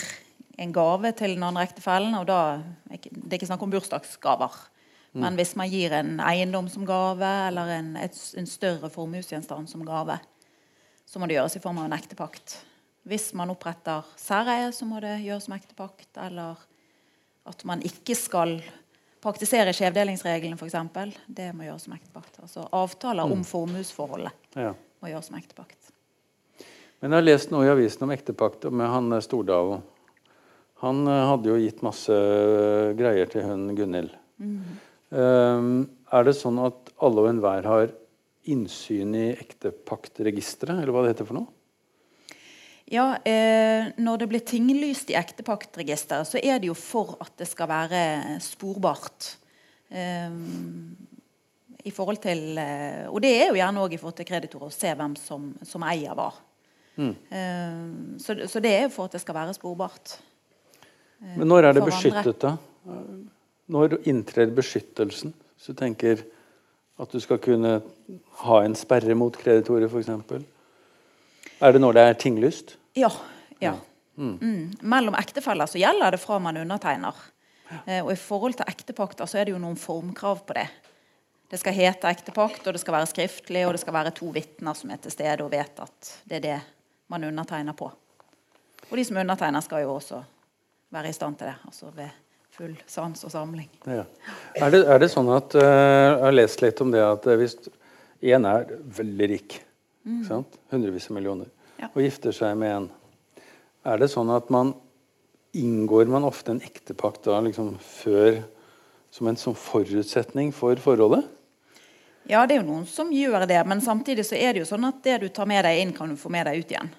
[0.60, 4.52] en gave til den andre ektefellen, og da Det er ikke snakk om bursdagsgaver.
[5.14, 9.86] Men hvis man gir en eiendom som gave, eller en, et, en større formuesgjenstand som
[9.86, 10.20] gave,
[11.06, 12.60] så må det gjøres i form av en ektepakt.
[13.10, 16.12] Hvis man oppretter særeie, så må det gjøres som ektepakt.
[16.18, 16.62] Eller
[17.50, 18.58] at man ikke skal
[19.20, 21.18] praktisere skjevdelingsreglene, f.eks.
[21.28, 22.40] Det må gjøres som ektepakt.
[22.46, 24.74] Altså avtaler om formuesforholdet Ja.
[25.02, 25.94] må gjøres som ektepakt.
[27.00, 29.80] Men jeg har lest noe i avisen om ektepakt med han Stordavo.
[29.80, 29.88] Stordalen.
[30.84, 34.14] Han eh, hadde jo gitt masse eh, greier til hun Gunhild.
[34.40, 35.70] Eh,
[36.16, 37.92] er det sånn at alle og enhver har
[38.50, 41.59] innsyn i ektepaktregisteret, eller hva det heter for noe?
[42.90, 47.48] Ja, eh, Når det blir tinglyst i ektepaktregisteret, så er det jo for at det
[47.48, 49.36] skal være sporbart.
[49.90, 50.32] Eh,
[51.86, 54.74] i forhold til, eh, Og det er jo gjerne òg i forhold til kreditorer å
[54.74, 56.32] se hvem som, som eier hva.
[57.00, 60.18] Eh, så, så det er jo for at det skal være sporbart.
[61.38, 62.58] Men når er det beskyttet, da?
[63.70, 65.34] Når inntrer beskyttelsen?
[65.56, 66.24] Hvis du tenker
[67.00, 67.80] at du skal kunne
[68.44, 70.10] ha en sperre mot kreditorer, f.eks.
[71.60, 72.79] Er det når det er tinglyst?
[72.98, 73.12] Ja.
[73.60, 73.76] ja.
[74.18, 74.72] Mm.
[74.82, 77.16] Mellom ektefeller så gjelder det fra man undertegner.
[77.86, 80.68] Eh, og i forhold til ektepakter så er det jo noen formkrav på det.
[81.50, 84.78] Det skal hete ektepakt, og det skal være skriftlig, og det skal være to vitner
[84.78, 86.58] som er til stede og vet at det er det
[87.10, 87.90] man undertegner på.
[88.90, 90.22] Og de som undertegner, skal jo også
[90.94, 91.56] være i stand til det.
[91.66, 92.10] Altså ved
[92.60, 93.70] full sans og samling.
[93.88, 94.06] Ja.
[94.56, 97.40] Er, det, er det sånn at uh, Jeg har lest litt om det at eh,
[97.40, 97.56] hvis
[98.36, 99.60] en er veldig rik,
[100.28, 100.58] sant?
[100.74, 101.48] hundrevis av millioner,
[101.80, 101.88] Ja.
[101.94, 102.88] og gifter seg med en,
[103.88, 104.74] er det sånn at man
[105.56, 108.42] inngår man ofte en ektepakt da liksom før
[109.10, 111.24] som en som forutsetning for forholdet?
[112.30, 114.86] Ja, det er jo noen som gjør det, men samtidig så er det jo sånn
[114.86, 116.92] at det du tar med deg inn, kan du få med deg ut igjen.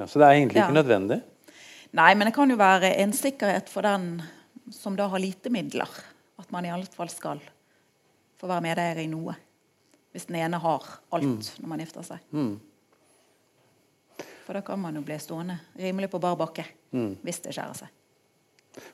[0.00, 0.64] Ja, så det er egentlig Ja.
[0.66, 1.20] ikke nødvendig?
[1.94, 4.22] Nei, men det kan jo være en sikkerhet for den
[4.72, 5.86] som da har lite midler.
[6.40, 7.38] At man i alle fall skal
[8.40, 9.36] få være medeier i noe.
[10.10, 10.82] Hvis den ene har
[11.12, 12.18] alt når man gifter seg.
[14.44, 17.92] For da kan man jo bli stående rimelig på bar bakke hvis det skjærer seg.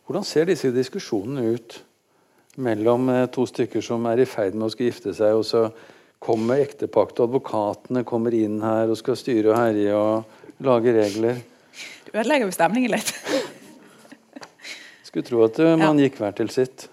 [0.07, 1.79] Hvordan ser disse diskusjonene ut
[2.61, 5.67] mellom eh, to stykker som er i ferd med å skulle gifte seg, og så
[6.21, 11.41] kommer ektepakt, og advokatene kommer inn her og skal styre og herje og lage regler?
[12.07, 13.13] Du ødelegger jo stemningen litt.
[15.09, 16.87] Skulle tro at man man gikk hver til sitt.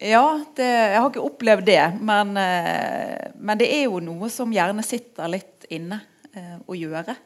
[0.00, 1.82] Ja, det, jeg har ikke opplevd det.
[2.00, 6.00] Men, eh, men det er jo noe som gjerne sitter litt inne
[6.32, 7.16] eh, å gjøre.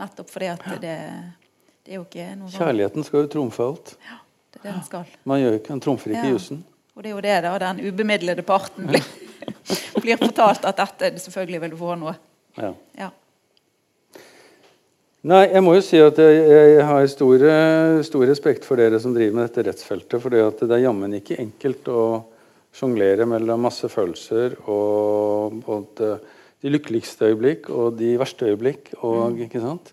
[0.00, 0.94] Nettopp fordi at det,
[1.86, 3.94] det er jo ikke noe Kjærligheten skal jo trumfe alt.
[4.04, 4.18] Ja,
[4.52, 5.12] det er det den skal.
[5.24, 6.32] Man gjør ikke, trumfer ikke Ja.
[6.36, 6.64] jussen.
[6.96, 9.04] Og det er jo det da den ubemidlede parten blir,
[10.02, 12.14] blir fortalt at dette selvfølgelig vil du få noe.
[12.56, 12.72] Ja.
[12.96, 13.10] Ja.
[15.26, 17.42] Nei, jeg må jo si at jeg, jeg har stor,
[18.06, 20.20] stor respekt for dere som driver med dette rettsfeltet.
[20.22, 22.02] For det er jammen ikke enkelt å
[22.76, 26.12] sjonglere mellom masse følelser og både
[26.62, 28.94] de lykkeligste øyeblikk og de verste øyeblikk.
[29.04, 29.92] Og, ikke sant?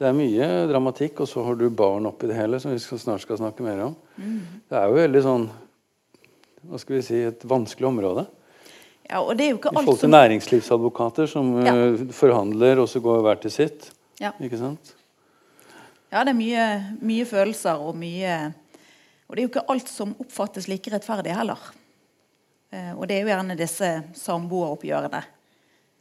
[0.00, 2.98] Det er mye dramatikk, og så har du barn oppi det hele, som vi skal,
[3.02, 3.96] snart skal snakke mer om.
[4.16, 5.50] Det er jo veldig sånn
[6.70, 8.26] Hva skal vi si Et vanskelig område.
[9.10, 11.74] ja, og det er jo ikke I forhold til som næringslivsadvokater som Ja.
[11.74, 13.90] eh, forhandler, og så går hver til sitt.
[14.20, 14.32] ja.
[14.40, 14.94] Ikke sant?
[16.12, 18.54] ja, det er mye, mye følelser og mye
[19.28, 21.58] Og det er jo ikke alt som oppfattes like rettferdig heller.
[22.72, 25.22] Eh, og det er jo gjerne disse samboeroppgjørene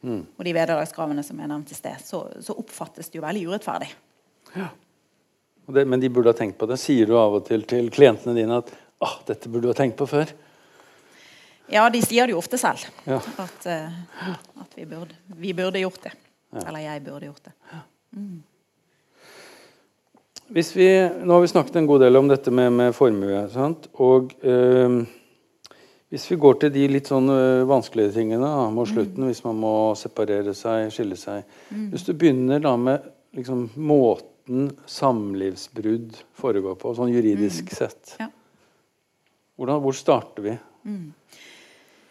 [0.04, 2.00] og de vederlagskravene som er nevnt i sted.
[2.04, 3.90] Så, så oppfattes det jo veldig urettferdig.
[5.70, 6.80] Og det, men de burde ha tenkt på det.
[6.82, 8.72] Sier du av og til til klientene dine at
[9.06, 10.32] ah, dette burde du ha tenkt på før?
[11.70, 12.88] Ja, de sier det jo ofte selv.
[13.06, 13.20] Ja.
[13.44, 14.00] At, uh,
[14.64, 16.16] at vi, burde, vi burde gjort det.
[16.66, 17.54] Eller jeg burde gjort det.
[20.50, 20.88] Hvis vi,
[21.22, 23.44] nå har vi snakket en god del om dette med, med formue.
[23.54, 23.86] Sant?
[24.02, 24.96] Og eh,
[26.10, 29.60] hvis vi går til de litt sånn eh, vanskelige tingene da, mot slutten, hvis man
[29.62, 31.44] må separere seg, skille seg
[31.92, 33.06] Hvis du begynner da med
[33.38, 38.30] liksom, måten samlivsbrudd foregår på, sånn juridisk sett, Ja.
[39.56, 40.56] hvordan, hvor starter vi?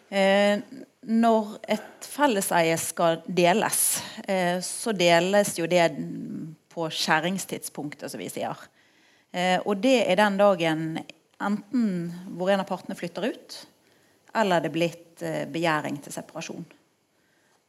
[0.09, 0.61] Eh,
[1.09, 5.89] når et felleseie skal deles, eh, så deles jo det
[6.71, 8.55] på skjæringstidspunktet, som vi sier.
[9.33, 10.85] Eh, og det er den dagen
[11.39, 13.59] enten hvor en av partene flytter ut,
[14.41, 16.65] eller det er blitt eh, begjæring til separasjon.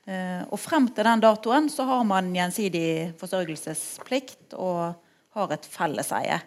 [0.07, 4.95] Eh, og frem til den datoen så har man gjensidig forsørgelsesplikt og
[5.37, 6.41] har et felleseie.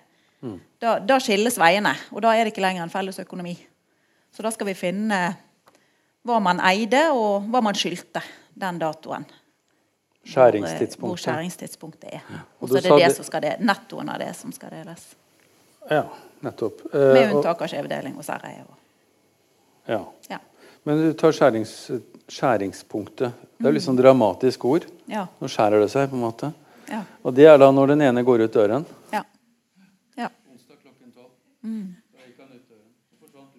[0.83, 3.53] Da, da skilles veiene, og da er det ikke lenger en felles økonomi.
[4.35, 5.19] Så da skal vi finne
[6.27, 8.19] hva man eide, og hva man skyldte
[8.59, 9.23] den datoen.
[9.23, 11.23] Hvor, hvor Skjæringstidspunktet.
[11.23, 12.21] skjæringstidspunktet er.
[12.59, 14.51] Og Og så er det, sa det det- som skal det, nettoen av det som
[14.55, 15.15] skal deles.
[15.91, 16.03] Ja,
[16.43, 16.81] nettopp.
[16.93, 18.61] Eh, Med unntak av skjevdeling og særeie.
[18.67, 18.77] og-
[19.89, 20.01] Ja.
[20.29, 20.39] Ja.
[20.83, 21.73] Men du tar skjærings,
[22.31, 23.31] skjæringspunktet.
[23.57, 24.87] Det er litt sånn dramatisk ord.
[25.11, 25.25] Ja.
[25.39, 26.51] Nå skjærer det seg, på en måte.
[26.89, 27.03] Ja.
[27.23, 28.87] Og det er da når den ene går ut døren.
[29.13, 29.23] Ja.
[30.19, 30.29] ja.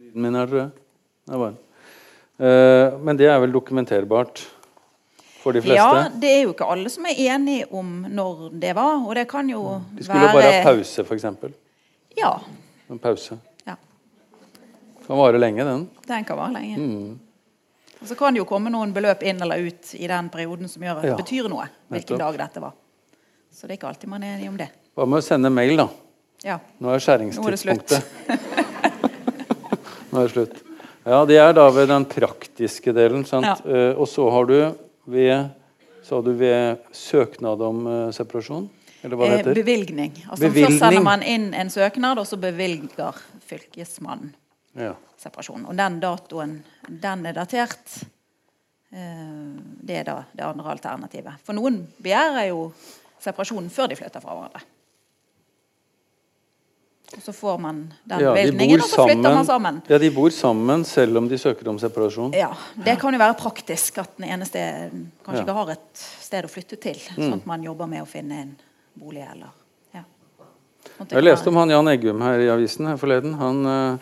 [0.04, 0.74] Lyden min her, tror jeg.
[1.24, 1.60] Det var den.
[2.34, 4.42] Eh, men det er vel dokumenterbart
[5.40, 5.78] for de fleste?
[5.78, 9.00] ja, det er jo ikke alle som er enige om når det var.
[9.04, 11.26] Og det kan jo de skulle være bare ha pause, f.eks.
[12.18, 12.36] Ja.
[12.90, 13.38] En pause.
[15.06, 15.88] Kan vare lenge, den.
[16.08, 16.76] Den kan vare lenge.
[16.78, 17.18] Mm.
[18.00, 20.82] Og så kan det jo komme noen beløp inn eller ut i den perioden som
[20.84, 21.66] gjør at Ja, betyr noe.
[21.92, 22.72] Hvilken dag dette var.
[23.54, 24.68] Så det er ikke alltid man er enig om det.
[24.94, 25.88] Hva med å sende mail, da?
[26.44, 26.58] Ja.
[26.82, 28.02] Nå er det skjæringstidspunktet.
[30.10, 30.60] Nå er det slutt.
[31.04, 33.24] Ja, det er da ved den praktiske delen.
[33.28, 33.46] sant?
[33.46, 33.56] Ja.
[33.64, 34.56] Uh, og så har du
[35.10, 35.50] ved
[36.04, 38.66] Sa du ved søknad om uh, separasjon?
[39.04, 39.54] Eller hva det Eh, heter?
[39.56, 40.12] bevilgning.
[40.28, 40.74] Altså Bevilgning.
[40.74, 43.16] Først sender man inn en søknad, og så bevilger
[43.48, 44.34] fylkesmannen
[44.76, 44.94] Ja.
[45.18, 45.66] separasjon.
[45.70, 48.02] Og den datoen, den er datert.
[48.92, 51.40] Eh, Det er da det andre alternativet.
[51.44, 52.72] For noen begjærer jo
[53.20, 54.62] separasjonen før de flytter fra hverandre.
[57.14, 59.82] Og så får man den Ja, bevilgningen, og så flytter man sammen.
[59.88, 62.32] Ja, de bor sammen selv om de søker om separasjon.
[62.34, 62.48] Ja,
[62.84, 64.90] Det kan jo være praktisk at den eneste
[65.24, 65.42] kanskje Ja.
[65.44, 66.94] ikke har et sted å flytte til.
[67.14, 68.56] Sånn at man jobber med å finne en
[68.98, 69.50] bolig eller
[69.94, 70.02] ja.
[70.98, 73.34] Sånn Jeg leste om han Jan Eggum her i avisen her forleden.
[73.38, 73.98] Han, eh,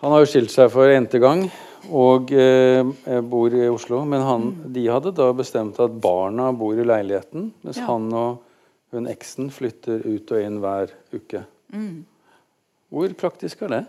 [0.00, 1.44] han har jo skilt seg for n-te gang
[1.90, 2.82] og eh,
[3.24, 4.02] bor i Oslo.
[4.08, 7.88] Men han, de hadde da bestemt at barna bor i leiligheten, mens Ja.
[7.90, 8.42] han og
[8.90, 11.44] hun eksen flytter ut og inn hver uke.
[12.90, 13.84] Hvor praktisk er det?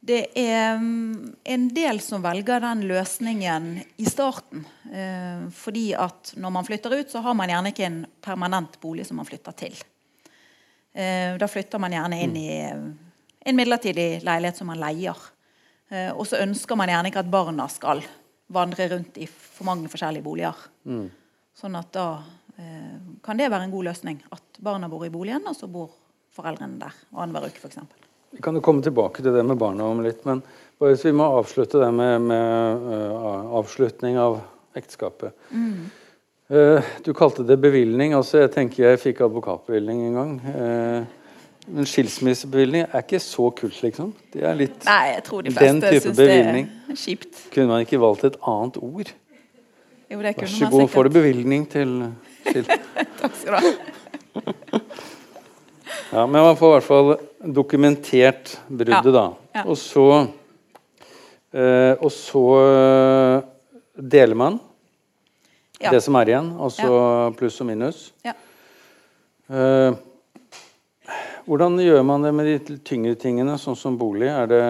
[0.00, 3.66] Det er mm, en del som velger den løsningen
[4.00, 4.62] i starten.
[4.88, 9.04] Eh, fordi at når man flytter ut, så har man gjerne ikke en permanent bolig
[9.06, 9.76] som man flytter til.
[10.96, 12.88] Eh, da flytter man gjerne inn i eh,
[13.44, 15.16] en midlertidig leilighet som man leier.
[15.90, 18.02] Eh, og så ønsker man gjerne ikke at barna skal
[18.50, 20.66] vandre rundt i for mange forskjellige boliger.
[21.56, 22.06] Sånn at da
[22.58, 24.20] eh, kan det være en god løsning.
[24.34, 25.92] At barna bor i boligen, og så bor
[26.34, 27.80] foreldrene der annenhver uke, f.eks.
[28.30, 30.44] Vi kan jo komme tilbake til det med barna om litt, men
[30.78, 34.36] bare hvis vi må avslutte det med, med uh, avslutning av
[34.78, 35.34] ekteskapet.
[36.50, 38.14] Eh, du kalte det bevilgning.
[38.14, 40.32] altså Jeg tenker jeg fikk advokatbevilgning en gang.
[40.50, 41.02] Eh,
[41.72, 44.12] men skilsmissebevilgning er ikke så kult, liksom.
[44.32, 46.68] Det er litt Nei, jeg tror de Den type bevilgning.
[46.88, 47.40] det er kjipt.
[47.54, 49.12] Kunne man ikke valgt et annet ord?
[50.10, 51.92] Jo, det Vær så god, får du bevilgning til
[52.48, 52.72] skilt.
[53.20, 53.70] Takk skal du ha.
[56.10, 57.10] Ja, men man får i hvert fall
[57.54, 59.12] dokumentert bruddet, Ja.
[59.14, 59.24] da.
[59.54, 59.62] Ja.
[59.70, 60.26] Og så
[61.54, 63.42] øh, Og så eh,
[64.10, 64.58] deler man
[65.80, 65.90] Ja.
[65.90, 68.12] det som er igjen, altså pluss og minus.
[68.24, 68.32] Ja.
[69.50, 69.94] Eh,
[71.50, 74.28] hvordan gjør man det med de tyngre tingene, sånn som bolig?
[74.30, 74.62] Er det,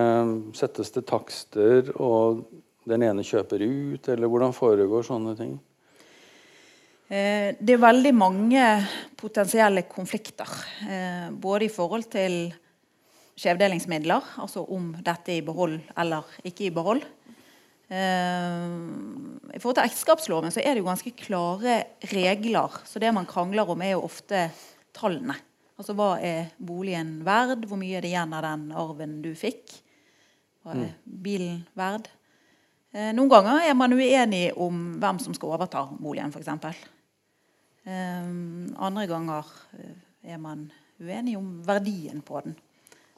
[0.56, 2.46] settes det takster, og
[2.88, 5.58] den ene kjøper ut, eller hvordan foregår sånne ting?
[7.10, 8.62] Eh, Det er veldig mange
[9.12, 10.48] potensielle konflikter.
[10.88, 12.54] eh, Både i forhold til
[13.36, 17.04] skjevdelingsmidler, altså om dette er i behold eller ikke i behold.
[17.90, 18.64] Eh,
[19.52, 22.80] I forhold til ekteskapsloven så er det jo ganske klare regler.
[22.86, 24.48] Så det man krangler om, er jo ofte
[24.96, 25.36] tallene.
[25.80, 27.64] Altså hva er boligen verd?
[27.64, 29.72] Hvor mye er det igjen av den arven du fikk?
[30.60, 32.10] Hva er bilen verd?
[32.92, 36.82] Eh, Noen ganger er man uenig om hvem som skal overta boligen, f.eks.
[37.88, 38.28] Eh,
[38.76, 39.94] andre ganger eh,
[40.34, 40.66] er man
[41.00, 42.58] uenig om verdien på den.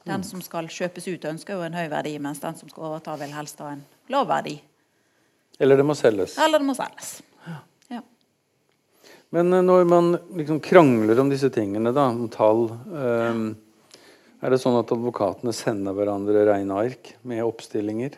[0.07, 3.17] Den som skal kjøpes ut, ønsker jo en høy verdi, mens den som skal overta,
[3.19, 4.55] vil helst ha en lav verdi.
[5.59, 6.39] Eller det må selges.
[6.39, 7.17] Eller det må selges.
[9.33, 13.45] Men eh, når man liksom krangler om disse tingene, da, om tall um,
[14.43, 18.17] Er det sånn at advokatene sender hverandre regneark med oppstillinger?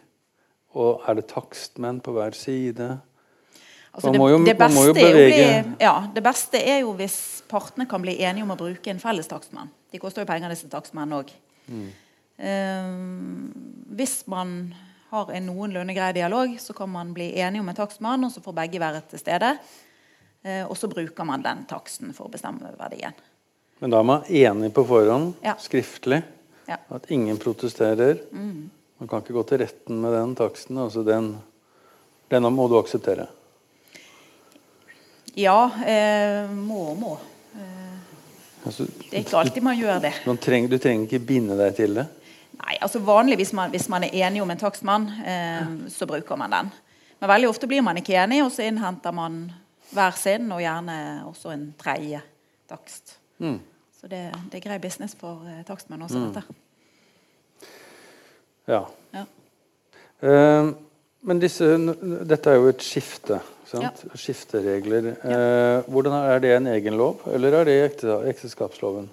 [0.75, 2.95] Og er det takstmenn på hver side?
[3.95, 5.43] Altså det, jo- det, beste bli,
[5.79, 9.29] ja, det beste er jo hvis partene kan bli enige om å bruke en felles
[9.31, 9.69] takstmann.
[9.93, 11.31] De koster jo penger, disse takstmennene òg.
[13.95, 14.57] hvis man
[15.13, 18.43] har en noenlunde grei dialog, så kan man bli enige om en takstmann, og så
[18.43, 19.53] får begge være til stede.
[20.45, 23.15] Eh, og så bruker man den taksten for å bestemme verdien.
[23.81, 25.55] Men da er man enig på forhånd, Ja.
[25.59, 26.21] skriftlig,
[26.67, 26.77] Ja.
[26.91, 28.19] at ingen protesterer.
[28.31, 30.77] Man kan ikke gå til retten med den taksten.
[30.77, 31.41] altså Den,
[32.29, 33.27] Denne må du akseptere.
[35.35, 37.17] Ja, eh, må og må.
[37.55, 37.81] Eh,
[38.65, 40.13] Altså, det er ikke alltid man gjør det.
[40.25, 42.07] man trenger, du trenger ikke binde deg til det.
[42.63, 46.35] Nei, altså vanlig hvis man, hvis man er enig om en takstmann, eh, så bruker
[46.37, 46.71] man den.
[47.21, 49.51] Men veldig ofte blir man ikke enig, og så innhenter man
[49.91, 52.21] hver sin, og gjerne også en tredje
[52.69, 53.17] takst.
[53.37, 53.59] Mm.
[53.99, 54.21] Så det,
[54.51, 56.43] det er grei business for eh, takstmenn også, dette.
[58.69, 58.81] Ja.
[59.13, 59.25] Ja.
[60.25, 60.71] Eh,
[61.25, 61.67] men disse,
[62.29, 63.39] dette er jo et skifte.
[63.65, 64.03] Sant?
[64.13, 65.13] Skifteregler.
[65.25, 69.07] Eh, hvordan er det en egen lov, eller er det ekte, ekteskapsloven?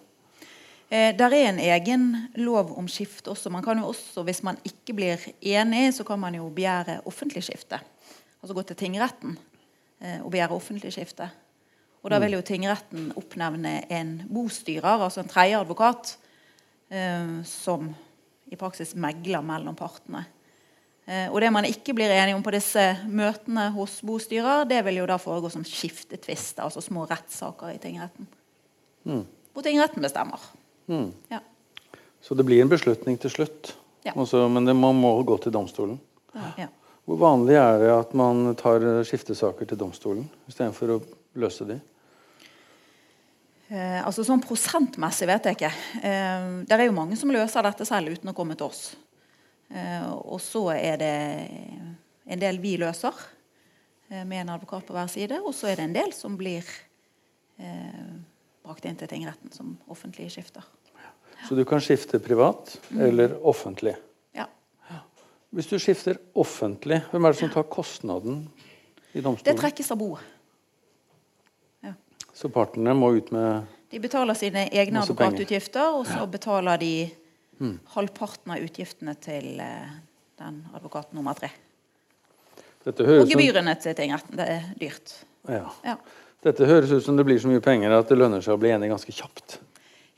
[0.93, 2.05] Eh, der er en egen
[2.37, 3.51] lov om skifte også.
[3.51, 7.45] Man kan jo også, Hvis man ikke blir enig, så kan man jo begjære offentlig
[7.45, 7.81] skifte.
[8.43, 9.39] Altså gå til tingretten
[10.03, 11.28] og begjære offentlig skifte.
[12.03, 16.16] Og da vil jo tingretten oppnevne en bostyrer, altså en tredje advokat,
[16.90, 17.92] eh, som
[18.50, 20.24] i praksis megler mellom partene.
[21.07, 25.00] Eh, og det man ikke blir enige om på disse møtene hos bostyrer, det vil
[25.00, 28.26] jo da foregå som skiftetvister, altså små rettssaker i tingretten.
[29.03, 30.42] Hvor tingretten bestemmer.
[30.90, 31.11] Mm.
[31.30, 31.40] Ja.
[32.22, 33.74] Så det blir en beslutning til slutt.
[34.07, 34.14] Ja.
[34.18, 36.00] Også, men det, man må gå til domstolen.
[36.59, 36.70] Ja.
[37.09, 41.00] Hvor vanlig er det at man tar skiftesaker til domstolen istedenfor å
[41.42, 41.78] løse de?
[43.72, 45.72] Eh, altså Sånn prosentmessig vet jeg ikke.
[46.05, 48.84] Eh, det er jo mange som løser dette selv uten å komme til oss.
[49.72, 51.14] Eh, og så er det
[52.28, 53.16] en del vi løser
[54.11, 55.40] eh, med en advokat på hver side.
[55.40, 56.68] Og så er det en del som blir
[57.59, 58.12] eh,
[58.62, 60.66] brakt inn til tingretten som offentlige skifter.
[61.48, 63.96] Så du kan skifte privat eller offentlig.
[65.53, 65.57] Ja.
[65.59, 68.46] Hvis du skifter offentlig, hvem er det som tar kostnaden
[69.12, 69.44] i domstolen?
[69.44, 70.20] Det trekkes av boet.
[71.84, 71.92] Ja.
[72.32, 77.11] Så partene må ut med De betaler sine egne advokatutgifter, og så betaler de
[77.92, 79.90] halvparten av utgiftene til eh,
[80.40, 81.50] den advokat nummer tre.
[82.88, 84.34] Og gebyrene til tingretten.
[84.40, 85.12] Det er dyrt.
[85.48, 85.68] ja.
[85.84, 85.96] Ja.
[86.42, 88.72] Dette høres ut som det blir så mye penger at det lønner seg å bli
[88.74, 89.61] enig ganske kjapt.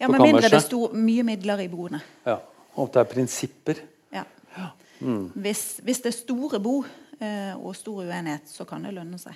[0.00, 2.00] Ja, men mindre det sto mye midler i boene.
[2.24, 2.38] Ja.
[2.80, 3.82] Og det er prinsipper.
[4.14, 4.22] Ja.
[4.56, 4.70] Ja.
[5.00, 6.84] Hvis, hvis det er store bo
[7.18, 9.34] eh, og stor uenighet, så kan det lønne seg.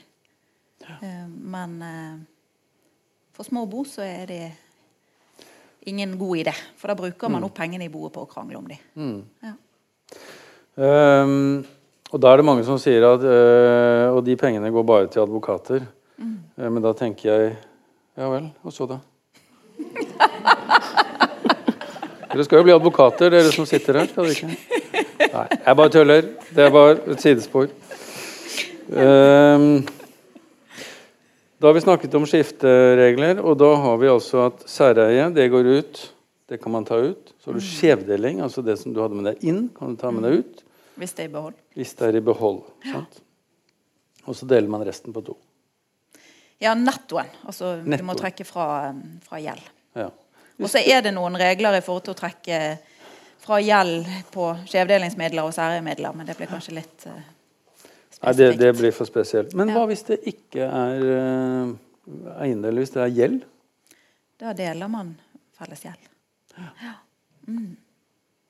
[0.86, 2.16] Eh, men eh,
[3.34, 4.42] for små bo så er det
[5.88, 6.54] ingen god idé.
[6.76, 8.78] For da bruker man opp pengene i boet på å krangle om dem.
[9.44, 9.52] Ja.
[10.78, 11.64] Um,
[12.12, 15.22] og da er det mange som sier at øh, Og de pengene går bare til
[15.24, 15.80] advokater.
[16.18, 17.56] Eh, men da tenker jeg
[18.18, 18.96] Ja vel, og så, da?
[22.32, 24.06] dere skal jo bli advokater, dere som sitter her.
[24.10, 24.48] skal dere ikke?
[25.32, 26.28] Nei, jeg bare tuller.
[26.54, 27.70] Det bare et sidespor.
[28.88, 29.82] Um,
[31.58, 35.72] da har vi snakket om skifteregler, og da har vi altså at særeie, det går
[35.80, 36.00] ut.
[36.48, 37.34] Det kan man ta ut.
[37.42, 40.12] Så har du skjevdeling, altså det som du hadde med deg inn, kan du ta
[40.14, 40.62] med deg ut.
[40.98, 41.58] Hvis det er i behold.
[41.76, 42.62] Hvis det er i behold.
[42.86, 43.20] Sant?
[44.24, 45.36] Og så deler man resten på to.
[46.62, 47.28] Ja, nettoen.
[47.46, 48.90] Altså du må trekke fra,
[49.26, 49.66] fra gjeld.
[49.98, 50.08] Ja.
[50.58, 52.62] Og så er det noen regler i forhold til å trekke
[53.48, 57.34] fra gjeld på skjevdelingsmidler og særeie-midler, men det blir kanskje litt eh,
[58.18, 59.52] Nei, det, det blir for spesielt.
[59.54, 61.68] Men hva hvis det ikke er uh,
[62.42, 63.44] eiendel, hvis det er gjeld?
[64.42, 65.12] Da deler man
[65.54, 66.08] felles gjeld.
[66.58, 66.96] Ja.
[67.46, 67.76] Mm.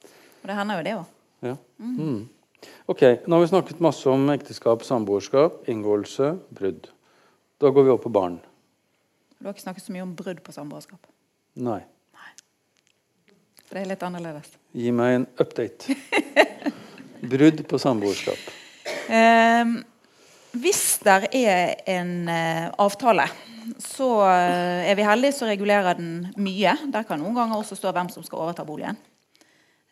[0.08, 1.10] Og det hender jo det òg.
[1.50, 1.54] Ja.
[1.84, 2.22] Mm.
[2.88, 6.88] Ok, Nå har vi snakket masse om ekteskap, samboerskap, inngåelse, brudd.
[7.60, 8.40] Da går vi opp på barn.
[9.36, 11.12] Du har ikke snakket så mye om brudd på samboerskap.
[11.60, 11.82] Nei.
[13.68, 14.48] Det er litt annerledes.
[14.72, 15.96] Gi meg en update.
[17.32, 18.40] Brudd på samboerskap.
[19.12, 19.74] Eh,
[20.56, 23.26] hvis det er en eh, avtale,
[23.82, 26.78] så eh, er vi heldige, så regulerer den mye.
[26.88, 28.96] Der kan noen ganger også stå hvem som skal overta boligen.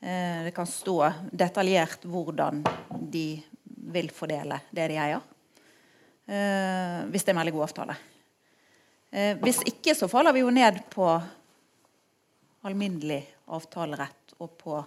[0.01, 2.65] Eh, det kan stå detaljert hvordan
[3.13, 3.29] de
[3.93, 5.25] vil fordele det de eier.
[6.27, 7.97] Eh, hvis det er en veldig god avtale.
[9.13, 11.07] Eh, hvis ikke så faller vi jo ned på
[12.67, 13.23] alminnelig
[13.55, 14.79] avtalerett og på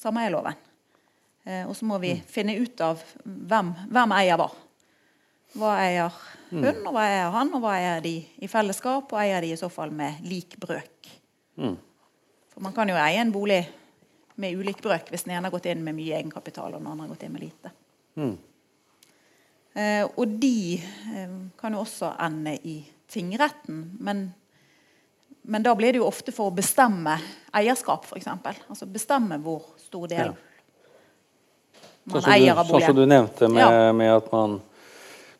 [0.00, 0.58] sameieloven.
[1.44, 4.48] Eh, og så må vi finne ut av hvem, hvem eier hva.
[5.58, 6.14] Hva eier
[6.52, 9.58] hun, og hva eier han, og hva eier de i fellesskap, og eier de i
[9.60, 11.10] så fall med lik brøk.
[11.60, 11.76] Mm.
[12.52, 13.60] For man kan jo eie en bolig
[14.40, 17.06] med ulik brøk hvis den ene har gått inn med mye egenkapital, og den andre
[17.06, 17.72] har gått inn med lite.
[18.20, 18.34] Mm.
[19.72, 22.78] Eh, og de eh, kan jo også ende i
[23.12, 23.84] tingretten.
[24.04, 24.26] Men,
[25.44, 27.16] men da blir det jo ofte for å bestemme
[27.52, 28.26] eierskap, f.eks.
[28.68, 30.34] Altså bestemme hvor stor del
[32.04, 32.80] man Sånn eier av boligen.
[32.80, 33.92] sånn som du nevnte med, Ja.
[33.92, 34.60] med at man,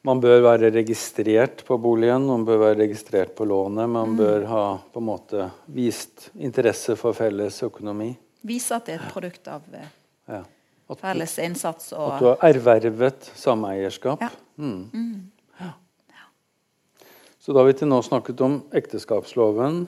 [0.05, 3.93] man bør være registrert på boligen, man bør være registrert på lånet, Mm.
[3.93, 8.17] man bør ha på en måte vist interesse for felles økonomi.
[8.45, 9.87] Vise at det er et produkt av eh,
[10.29, 10.43] Ja.
[10.95, 14.21] Felles innsats at du har ervervet sameierskap.
[14.21, 14.29] Ja.
[14.59, 14.91] Mm.
[14.93, 15.42] Ja.
[17.43, 19.81] Så da har vi til nå snakket om ekteskapsloven,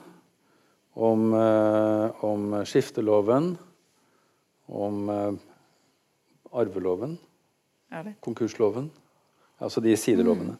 [0.99, 3.53] om, eh, om skifteloven,
[4.67, 5.37] om eh,
[6.51, 7.15] arveloven.
[8.19, 8.89] konkursloven.
[9.63, 10.57] Altså de sidelovene.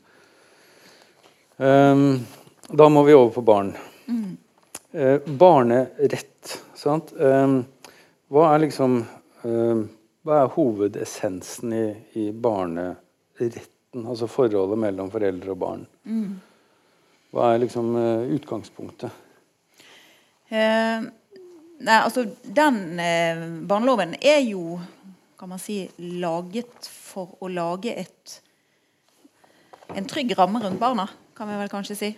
[1.58, 2.24] Ehm,
[2.72, 3.76] da må vi over på barn.
[4.96, 7.12] Eh, barnerett, sant.
[7.20, 7.66] Ehm,
[8.32, 9.02] hva er liksom
[9.44, 9.88] ehm,
[10.26, 11.86] Hva er hovedessensen i,
[12.18, 14.08] i barneretten?
[14.08, 15.88] Altså forholdet mellom foreldre og barn.
[17.36, 19.12] Hva er liksom eh, utgangspunktet?
[20.48, 21.04] Eh,
[21.84, 24.78] nei, altså den eh, barneloven er jo
[25.36, 28.38] kan man si laget for å lage et
[29.96, 31.06] en trygg ramme rundt barna,
[31.36, 32.10] kan vi vel kanskje si.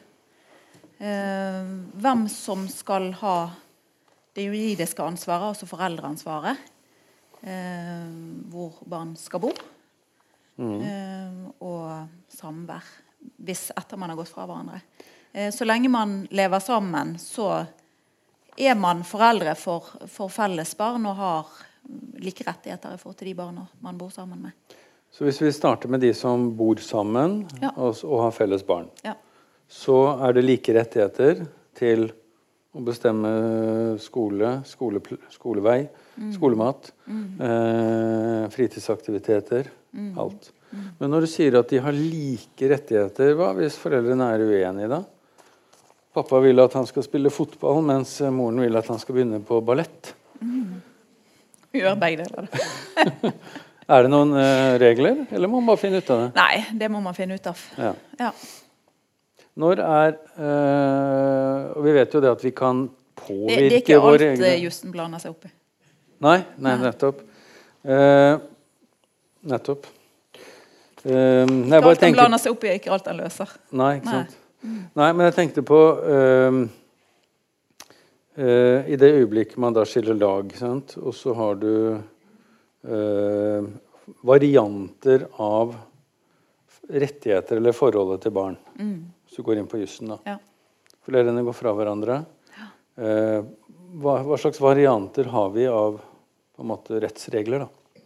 [1.02, 3.38] Eh, hvem som skal ha
[4.38, 6.62] det juridiske ansvaret, altså foreldreansvaret.
[7.42, 8.06] Eh,
[8.54, 9.52] hvor barn skal bo.
[10.58, 12.86] Eh, og samvær.
[13.38, 14.82] Hvis etter man har gått fra hverandre.
[15.34, 17.66] Eh, så lenge man lever sammen, så
[18.58, 21.52] er man foreldre for, for felles barn og har
[22.20, 24.76] like rettigheter i forhold til de barna man bor sammen med.
[25.14, 27.70] Så hvis vi starter med de som bor sammen Ja.
[27.76, 29.14] og, og har felles barn, Ja.
[29.70, 31.46] så er det like rettigheter
[31.78, 32.10] til
[32.76, 33.30] å bestemme
[34.04, 35.00] skole, skole
[35.34, 35.88] skolevei,
[36.34, 39.70] skolemat, eh, fritidsaktiviteter,
[40.18, 40.52] alt.
[40.72, 45.02] Men når du sier at de har like rettigheter, hva hvis foreldrene er uenige da?
[46.18, 49.40] Pappa vil at han skal spille fotball, mens eh, moren vil at han skal begynne
[49.46, 50.12] på ballett.
[51.78, 52.48] Gjør begge deler.
[53.88, 56.32] Er det noen uh, regler, eller må man bare finne ut av det?
[56.36, 57.62] Nei, det må man finne ut av.
[57.80, 57.94] Ja.
[58.20, 58.32] Ja.
[59.58, 62.84] Når er uh, Og vi vet jo det at vi kan
[63.18, 65.54] påvirke det er ikke alt våre egne eh, jussen blander seg opp i.
[66.26, 67.24] Nei, nei, nettopp.
[67.88, 68.36] Uh,
[69.48, 69.88] nettopp.
[71.08, 73.54] Uh, nei, alt den blander seg opp i, ikke alt han løser.
[73.72, 74.20] nei, ikke Nei.
[74.26, 74.38] sant?
[74.98, 75.78] Nei, men jeg tenkte på
[76.10, 76.64] ehm,
[78.42, 80.98] uh, I det øyeblikket man da skiller lag, sant?
[81.00, 83.70] og så har du uh,
[84.28, 85.76] varianter av
[86.88, 88.56] rettigheter eller forholdet til barn.
[88.78, 90.20] Hvis du går inn på jussen, da.
[90.24, 90.38] Ja.
[91.04, 92.22] Foreldrene går fra hverandre.
[92.98, 93.44] Uh,
[94.02, 96.00] hva, hva slags varianter har vi av
[96.58, 98.02] på en måte, rettsregler, da?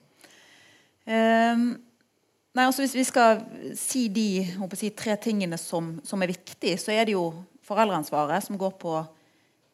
[1.07, 1.69] Ehm,
[2.57, 3.41] nei, altså Hvis vi skal
[3.79, 4.43] si de
[4.75, 7.29] si, tre tingene som, som er viktige, så er det jo
[7.65, 8.95] foreldreansvaret, som går på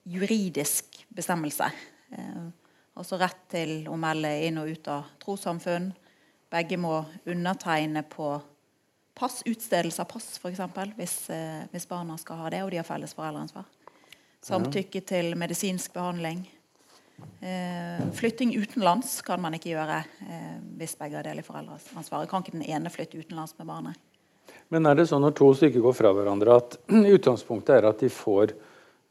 [0.07, 1.69] juridisk bestemmelse.
[2.11, 2.43] Eh,
[2.97, 5.89] altså rett til å melde inn og ut av trossamfunn.
[6.51, 8.36] Begge må undertegne på
[9.17, 10.61] pass, utstedelse av pass, f.eks.
[10.95, 13.65] Hvis, eh, hvis barna skal ha det, og de har felles foreldreansvar.
[14.47, 16.45] Samtykke til medisinsk behandling.
[17.41, 22.30] Eh, flytting utenlands kan man ikke gjøre eh, hvis begge har del i foreldreansvaret.
[22.30, 23.97] Kan ikke den ene flytte utenlands med barnet?
[24.74, 26.78] Men er det sånn når to stykker går fra hverandre, at
[27.15, 28.53] utgangspunktet er at de får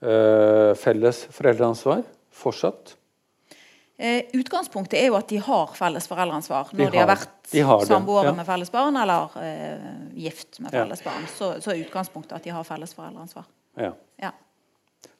[0.02, 2.04] eh, felles foreldreansvar
[2.36, 2.94] fortsatt?
[3.96, 7.62] Eh, utgangspunktet er jo at de har felles foreldreansvar når de har har- vært de
[7.64, 8.34] har det, samboere ja.
[8.36, 9.86] med felles barn eller eh,
[10.18, 10.82] gift med Ja.
[10.84, 11.24] felles barn.
[11.32, 13.46] Så, så er utgangspunktet at de har felles foreldreansvar.
[13.80, 13.94] Ja.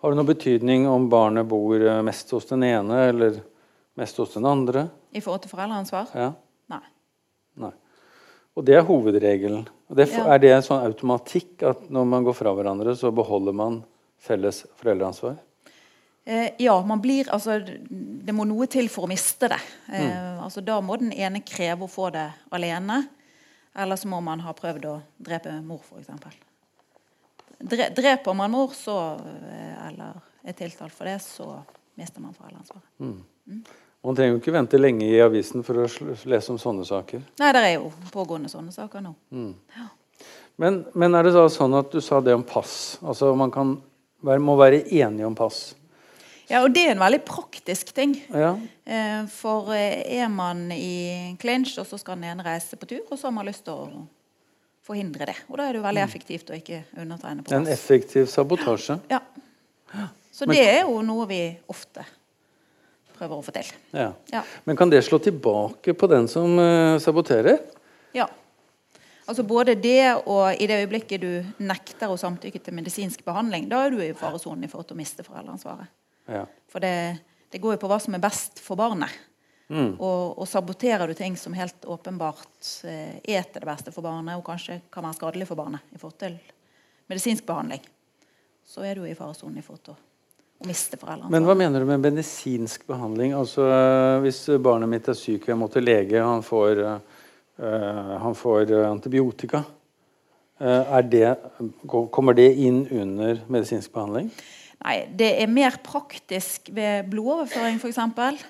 [0.02, 3.38] Har det noen betydning om barnet bor eh, mest hos den ene eller
[3.96, 4.88] mest hos den andre?
[5.16, 6.10] I forhold til foreldreansvar?
[6.14, 6.32] Ja.
[6.72, 6.82] Nei.
[7.64, 7.72] Nei.
[8.56, 9.66] Og det er hovedregelen.
[9.88, 10.26] Det, Ja.
[10.34, 13.84] Er det en sånn automatikk at når man går fra hverandre, så beholder man
[14.18, 15.36] felles foreldreansvar?
[16.26, 19.60] Eh, ja, man blir Altså, det må noe til for å miste det.
[19.92, 20.42] Eh, Mm.
[20.42, 23.08] altså, da må den ene kreve å få det alene.
[23.76, 26.08] Eller så må man ha prøvd å drepe mor, f.eks.
[27.58, 31.62] Dre, dreper man mor, så, eh, eller er tiltalt for det, så
[31.96, 32.84] mister man foreldreansvaret.
[34.06, 35.86] Man trenger jo ikke vente lenge i avisen for å
[36.30, 37.24] lese om sånne saker.
[37.40, 39.14] Nei, det er jo pågående sånne saker nå.
[40.56, 42.98] Men, men er det da sånn at du sa det om pass?
[43.02, 43.74] Altså man kan
[44.22, 45.74] må være enige om pass?
[46.46, 48.14] Ja, og det er en veldig praktisk ting.
[48.30, 48.52] Ja.
[48.86, 53.02] Eh, For eh, er man i clinch, og så skal den ene reise på tur,
[53.10, 54.04] og så har man lyst til å
[54.86, 55.36] forhindre det.
[55.50, 59.00] Og da er det jo veldig effektivt å ikke undertegne på En effektiv sabotasje.
[59.10, 59.20] Ja.
[60.32, 62.04] Så Men- det er jo noe vi ofte
[63.16, 63.70] prøver å få til.
[63.92, 64.12] Ja.
[64.32, 64.42] Ja.
[64.64, 67.58] Men kan det slå tilbake på den som uh, saboterer?
[68.12, 68.28] ja.
[69.26, 73.80] Altså både det og i det øyeblikket du nekter å samtykke til medisinsk behandling, da
[73.82, 75.88] er du i faresonen i forhold til å miste foreldreansvaret.
[76.30, 76.44] Ja.
[76.70, 77.18] For det,
[77.50, 79.10] det går jo på hva som er best for barnet.
[79.66, 79.96] Mm.
[79.98, 84.38] Og, og saboterer du ting som helt åpenbart eh, er til det beste for barnet,
[84.38, 86.36] og kanskje kan være skadelig for barnet i forhold til
[87.10, 87.82] medisinsk behandling,
[88.66, 90.02] så er du i faresonen i forhold til å,
[90.66, 91.28] miste foreldrene.
[91.34, 93.34] Men hva mener du med medisinsk behandling?
[93.36, 97.24] Altså eh, Hvis barnet mitt er syk og jeg må til lege, han får, eh,
[97.60, 99.64] eh, han får antibiotika,
[100.56, 101.34] det,
[101.84, 104.30] kommer det inn under medisinsk behandling?
[104.80, 108.46] Nei, det er mer praktisk ved blodoverføring, f.eks.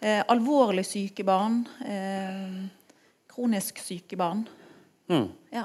[0.00, 1.64] Eh, alvorlig syke barn.
[1.82, 2.68] Eh,
[3.30, 4.44] kronisk syke barn.
[5.10, 5.28] Mm.
[5.50, 5.64] Ja.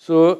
[0.00, 0.38] Så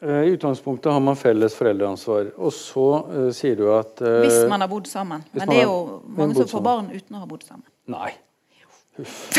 [0.00, 2.32] eh, i utgangspunktet har man felles foreldreansvar.
[2.38, 5.24] Og så eh, sier du at eh, Hvis man har bodd sammen.
[5.32, 7.66] Men det er jo mange som får barn uten å ha bodd sammen.
[7.90, 8.12] Nei.
[8.98, 9.30] Huff.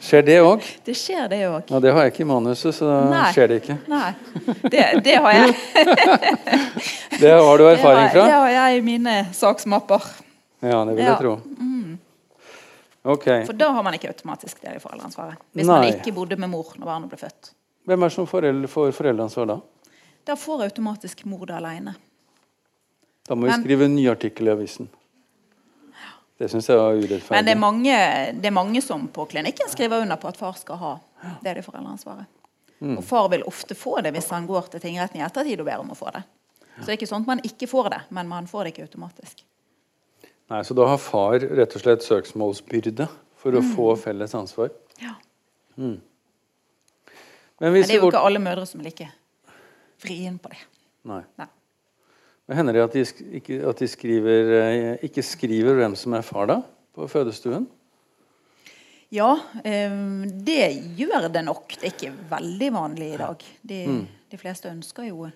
[0.00, 0.62] Skjer det òg?
[0.86, 1.68] Det skjer, det òg.
[1.72, 3.24] Ja, det har jeg ikke i manuset, så Nei.
[3.34, 3.76] skjer det ikke.
[3.90, 4.12] Nei,
[4.70, 5.56] det, det har jeg.
[7.20, 8.24] Det har du erfaring fra?
[8.28, 10.04] det har jeg i mine saksmapper.
[10.62, 11.16] Ja, det vil Ja.
[11.16, 11.32] jeg tro.
[13.08, 13.44] Okay.
[13.46, 15.38] For da har man ikke automatisk del i foreldreansvaret.
[15.56, 15.74] Hvis Nei.
[15.80, 17.50] man ikke bodde med mor når barnet ble født.
[17.88, 19.56] Hvem er det som foreldre, får foreldreansvar da?
[20.28, 21.94] Da får automatisk mor det alene.
[23.28, 24.88] Da må vi Men- skrive en ny artikkel i avisen.
[26.38, 27.30] Det syns jeg var urettferdig.
[27.34, 27.94] Men det er, mange,
[28.38, 30.92] det er mange som på klinikken skriver under på at far skal ha
[31.42, 32.26] det de foreldreansvaret.
[32.78, 32.96] Mm.
[33.00, 35.82] Og far vil ofte få det hvis han går til tingretten i ettertid og ber
[35.82, 36.22] om å få det.
[36.78, 38.84] Så det er ikke sånn at man ikke får det, men man får det ikke
[38.86, 39.42] automatisk.
[40.48, 43.58] Nei, Så da har far rett og slett søksmålsbyrde for Mm.
[43.58, 44.70] å få felles ansvar.
[45.02, 45.16] Ja.
[45.76, 46.00] Men
[47.60, 49.08] Men hvis det er jo ikke alle mødre som er like
[50.02, 50.58] vrien på det.
[51.04, 51.22] Nei.
[51.38, 51.46] Nei.
[52.48, 53.02] Men Hender det at de,
[53.36, 56.62] ikke, at de skriver, eh, ikke skriver hvem som er far da,
[56.96, 57.66] på fødestuen?
[59.12, 59.34] Ja,
[59.64, 59.92] eh,
[60.48, 60.62] det
[60.96, 61.74] gjør det nok.
[61.76, 63.44] Det er ikke veldig vanlig i dag.
[63.68, 64.06] De, Mm.
[64.32, 65.28] de fleste ønsker jo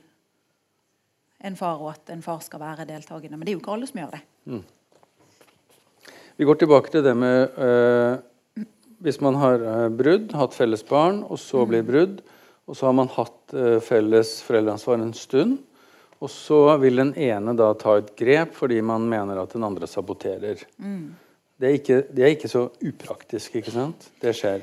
[1.44, 3.36] en far, og at en far skal være deltakende.
[3.36, 4.62] Men det er jo ikke alle som gjør det.
[6.38, 8.16] Vi går tilbake til det med eh,
[9.02, 9.58] Hvis man har
[9.90, 12.20] brudd, hatt felles barn, og så blir brudd,
[12.68, 13.50] og så har man hatt
[13.82, 15.58] felles foreldreansvar en stund,
[16.22, 19.88] og så vil den ene da ta et grep fordi man mener at den andre
[19.90, 20.62] saboterer.
[20.78, 24.06] Det, er ikke, det er ikke så upraktisk, ikke sant?
[24.22, 24.62] Det skjer.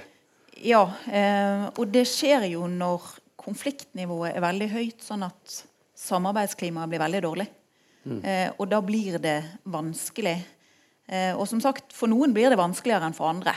[0.64, 3.06] Ja, eh, og det skjer jo når
[3.40, 5.62] konfliktnivået er veldig høyt, sånn at
[6.00, 7.48] samarbeidsklimaet blir veldig dårlig.
[8.10, 9.38] Eh, og da blir det
[9.70, 10.38] vanskelig.
[11.10, 13.54] Eh, og som sagt, for noen blir det vanskeligere enn for andre.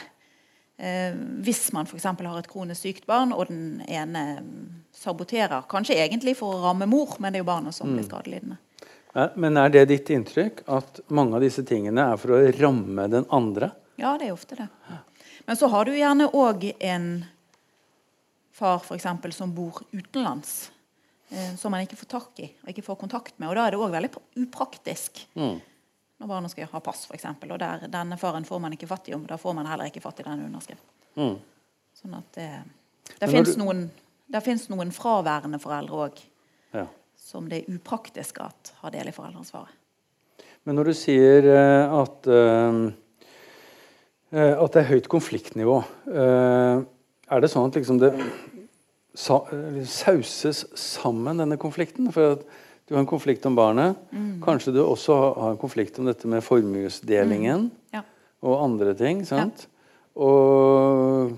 [0.83, 2.05] Eh, hvis man f.eks.
[2.05, 4.62] har et kronisk sykt barn, og den ene mm,
[4.99, 8.59] saboterer, kanskje egentlig for å ramme mor, men det er jo barna som blir skadelidende.
[9.12, 13.07] Ja, Men er det ditt inntrykk at mange av disse tingene er for å ramme
[13.12, 13.70] den andre?
[14.01, 14.66] Ja, det er ofte det.
[15.47, 17.09] Men så har du gjerne òg en
[18.51, 20.72] far for eksempel, som bor utenlands,
[21.30, 23.53] eh, som man ikke får tak i og ikke får kontakt med.
[23.53, 25.28] Og da er det òg veldig upraktisk.
[25.39, 25.62] upraktisk
[26.23, 27.25] når barna skal ha pass, f.eks.
[27.51, 30.03] Og der, denne faren får man ikke fatt i, og da får man heller ikke
[30.05, 30.89] fatt i den underskriften.
[31.18, 31.35] Mm.
[31.99, 32.49] Sånn at det,
[33.18, 33.81] det fins du- noen,
[34.70, 36.23] noen fraværende foreldre òg
[36.73, 36.87] Ja.
[37.18, 39.75] som det er upraktisk at har del i foreldreansvaret.
[40.64, 42.93] Men når du sier eh, at, eh,
[44.33, 46.85] eh, at det er høyt konfliktnivå, eh,
[47.33, 52.12] er det sånn at liksom det eh, sauses sammen, denne konflikten?
[52.14, 52.47] For at
[52.93, 53.97] du har en konflikt om barnet.
[54.45, 58.03] Kanskje du også har, en konflikt om dette med formuesdelingen Ja.
[58.45, 59.24] og andre ting.
[59.24, 59.66] sant?
[60.14, 61.32] Og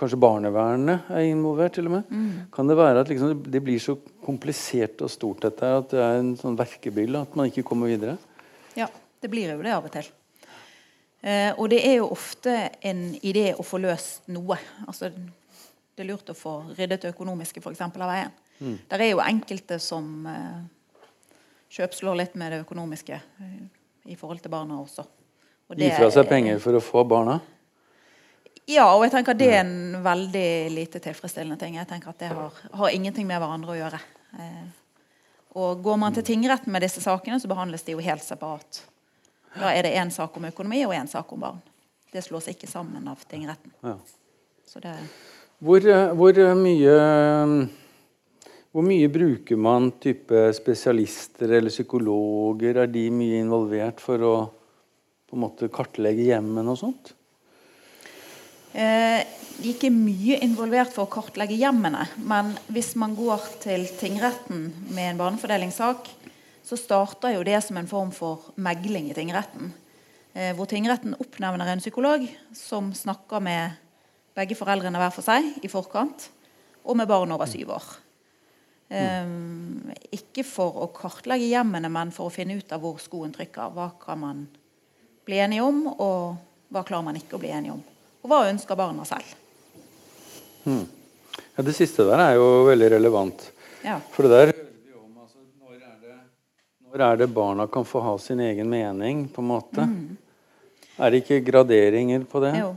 [0.00, 2.46] kanskje barnevernet er involvert, til og med.
[2.54, 6.20] Kan det være at liksom, det blir så komplisert og stort dette at det er
[6.22, 8.16] en sånn verkebylle at man ikke kommer videre?
[8.74, 8.88] Ja,
[9.20, 10.08] det blir jo det av og til.
[11.20, 14.56] Eh, og det er jo ofte en idé å få løst noe.
[14.88, 18.32] Altså, det er lurt å få ryddet det økonomiske for eksempel, av veien.
[18.60, 18.78] Mm.
[18.88, 20.64] Der er jo enkelte som eh,
[21.74, 23.58] kjøpslår litt med det økonomiske eh,
[24.12, 25.04] i forhold til barna også.
[25.70, 27.40] Og Gi fra seg penger for å få barna?
[28.68, 31.76] Ja, og jeg tenker at det er en veldig lite tilfredsstillende ting.
[31.76, 34.00] Jeg tenker at Det har, har ingenting med hverandre å gjøre.
[34.40, 34.64] Eh,
[35.60, 38.82] og Går man til tingretten med disse sakene, så behandles de jo helt separat.
[39.54, 41.60] Da er det én sak om økonomi og én sak om barn.
[42.12, 43.72] Det slås ikke sammen av tingretten.
[43.84, 43.98] Ja.
[44.66, 44.94] Så det,
[45.58, 46.94] Hvor, eh, hvor mye
[48.74, 52.80] Hvor mye bruker man type spesialister eller psykologer?
[52.82, 54.32] Er de mye involvert for å
[55.30, 57.12] på en måte kartlegge hjemmene og sånt?
[58.74, 62.02] Eh, de er ikke mye involvert for å kartlegge hjemmene.
[62.26, 66.10] Men hvis man går til tingretten med en barnefordelingssak,
[66.66, 69.70] så starter jo det som en form for megling i tingretten.
[70.34, 72.26] Eh, hvor tingretten oppnevner en psykolog
[72.58, 73.78] som snakker med
[74.34, 76.26] begge foreldrene hver for seg i forkant,
[76.82, 77.94] og med barn over syv år.
[78.92, 83.72] Um, ikke for å kartlegge hjemmene, men for å finne ut av hvor skoen trykker.
[83.74, 84.42] Hva kan man
[85.24, 87.80] bli enige om, og hva klarer man ikke å bli enige om?
[88.22, 89.32] Og hva ønsker barna selv?
[90.64, 90.84] Hmm.
[91.54, 93.46] Ja, det siste der er jo veldig relevant.
[93.84, 93.98] Ja.
[94.14, 96.18] For det der altså, når, er det,
[96.88, 99.86] når er det barna kan få ha sin egen mening, på en måte?
[99.88, 100.16] Mm.
[100.94, 102.54] Er det ikke graderinger på det?
[102.60, 102.74] Jo.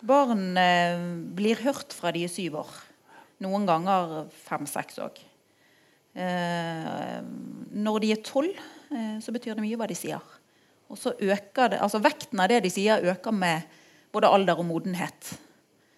[0.00, 1.00] Barn eh,
[1.36, 2.70] blir hørt fra de er syv år.
[3.44, 5.20] Noen ganger fem-seks òg.
[6.14, 7.18] Eh,
[7.70, 8.56] når de er tolv,
[8.90, 10.22] eh, så betyr det mye hva de sier.
[10.90, 13.62] Og så øker det, altså Vekten av det de sier, øker med
[14.12, 15.34] både alder og modenhet.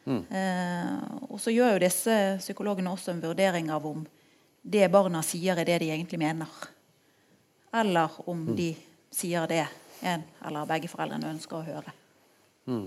[0.05, 0.25] Mm.
[0.29, 0.97] Eh,
[1.31, 4.03] og så gjør jo disse psykologene også en vurdering av om
[4.63, 6.51] det barna sier, er det de egentlig mener.
[7.73, 8.57] Eller om mm.
[8.59, 8.73] de
[9.13, 9.65] sier det
[10.03, 11.95] en eller begge foreldrene ønsker å høre.
[12.69, 12.87] Mm.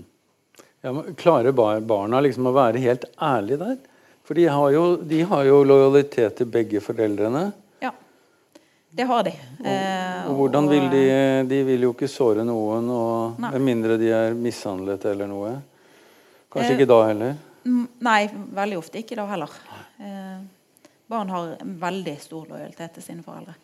[0.84, 3.76] Ja, klarer barna liksom å være helt ærlige der?
[4.26, 7.44] For de har, jo, de har jo lojalitet til begge foreldrene.
[7.82, 7.92] Ja,
[8.98, 9.32] det har de.
[9.62, 11.04] Og, og hvordan vil de
[11.46, 15.52] De vil jo ikke såre noen, og, med mindre de er mishandlet eller noe.
[16.50, 17.36] Kanskje eh, ikke da heller?
[18.06, 18.20] Nei,
[18.58, 19.54] veldig ofte ikke da heller.
[20.02, 20.42] Eh,
[21.06, 21.54] barn har
[21.86, 23.54] veldig stor lojalitet til sine foreldre.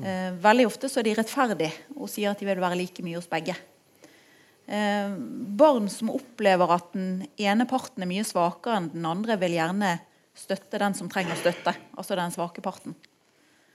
[0.00, 3.18] Eh, veldig ofte så er de rettferdige og sier at de vil være like mye
[3.18, 3.58] hos begge.
[4.70, 5.14] Eh,
[5.58, 9.96] barn som opplever at den ene parten er mye svakere enn den andre, vil gjerne
[10.38, 11.72] støtte den som trenger støtte.
[11.98, 12.94] Altså den svake parten.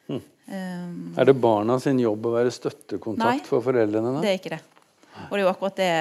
[0.06, 0.22] Hmm.
[0.46, 4.14] Um, er det barna sin jobb å være støttekontakt nei, for foreldrene?
[4.14, 4.62] Nei, det er ikke det.
[5.26, 5.92] Og det er jo akkurat det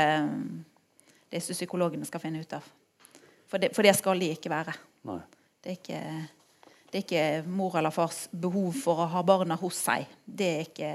[1.35, 2.71] disse psykologene skal finne ut av.
[3.51, 4.77] For det, for det skal de ikke være.
[5.03, 6.01] Det er ikke,
[6.93, 10.07] det er ikke, mor eller fars behov for å ha barna hos seg.
[10.23, 10.95] Det er ikke,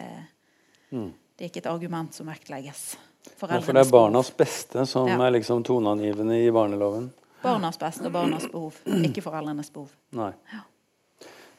[0.95, 1.11] mm.
[1.35, 2.93] det er ikke et argument som vektlegges.
[3.39, 5.19] Ja, for det er barnas beste som ja.
[5.25, 7.09] er liksom toneangivende i barneloven?
[7.41, 9.91] Barnas beste og barnas behov, ikke foreldrenes behov.
[10.17, 10.31] Nei.
[10.51, 10.65] Ja.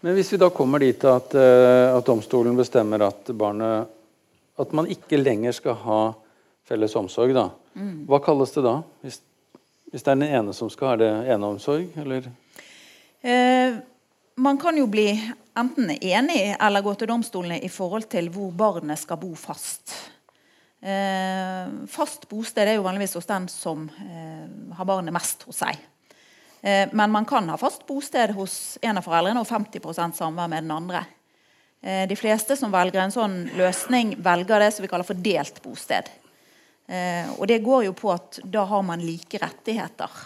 [0.01, 3.97] Men hvis vi da kommer dit at, uh, at domstolen bestemmer at barnet
[4.61, 6.01] At man ikke lenger skal ha
[6.69, 7.47] felles omsorg, da.
[7.73, 8.05] Mm.
[8.11, 8.75] Hva kalles det da?
[9.01, 9.21] Hvis,
[9.89, 12.27] hvis, det er den ene som skal ha det eneomsorg, eller?
[13.25, 13.79] Eh,
[14.37, 15.09] man kan jo bli
[15.57, 19.95] enten enig eller gå til domstolene i forhold til hvor barnet skal bo fast.
[20.81, 25.81] Eh, fast bosted er jo vanligvis hos den som eh, har barnet mest hos seg.
[26.61, 30.65] Eh, men man kan ha fast bosted hos en av foreldrene og 50% samvær med
[30.65, 31.05] den andre.
[31.81, 35.61] Eh, de fleste som velger en sånn løsning, velger det som vi kaller for delt
[35.65, 36.09] bosted.
[36.91, 40.17] Eh, og det går jo på at da har man like rettigheter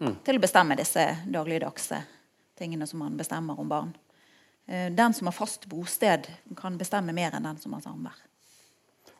[0.00, 0.14] mm.
[0.26, 2.00] til å bestemme disse dagligdagse
[2.58, 3.92] tingene som man bestemmer om barn.
[4.66, 6.26] Eh, den som har fast bosted,
[6.56, 8.16] kan bestemme mer enn den som har samvær.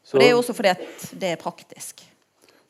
[0.08, 2.00] Så, og det er jo også fordi at det er praktisk.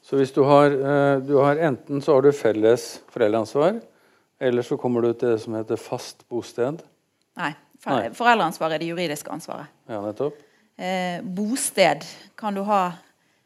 [0.02, 3.78] Så hvis du har, eh, du har Enten så har du felles foreldreansvar,
[4.40, 6.82] eller så kommer du til det som heter fast bosted.
[7.38, 7.52] Nei.
[7.84, 9.70] Foreldreansvar er det juridiske ansvaret.
[9.86, 10.40] Ja, nettopp.
[10.78, 12.02] Eh, bosted
[12.38, 12.80] kan du ha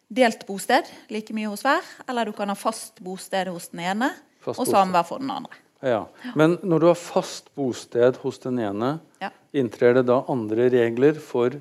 [0.08, 4.10] delt bosted, like mye hos hver, eller du kan ha fast bosted hos den ene
[4.42, 5.60] fast og samvær for den andre.
[5.82, 6.04] Ja.
[6.38, 9.32] Men når du har fast bosted hos den ene, ja.
[9.52, 11.56] inntrer det da andre regler for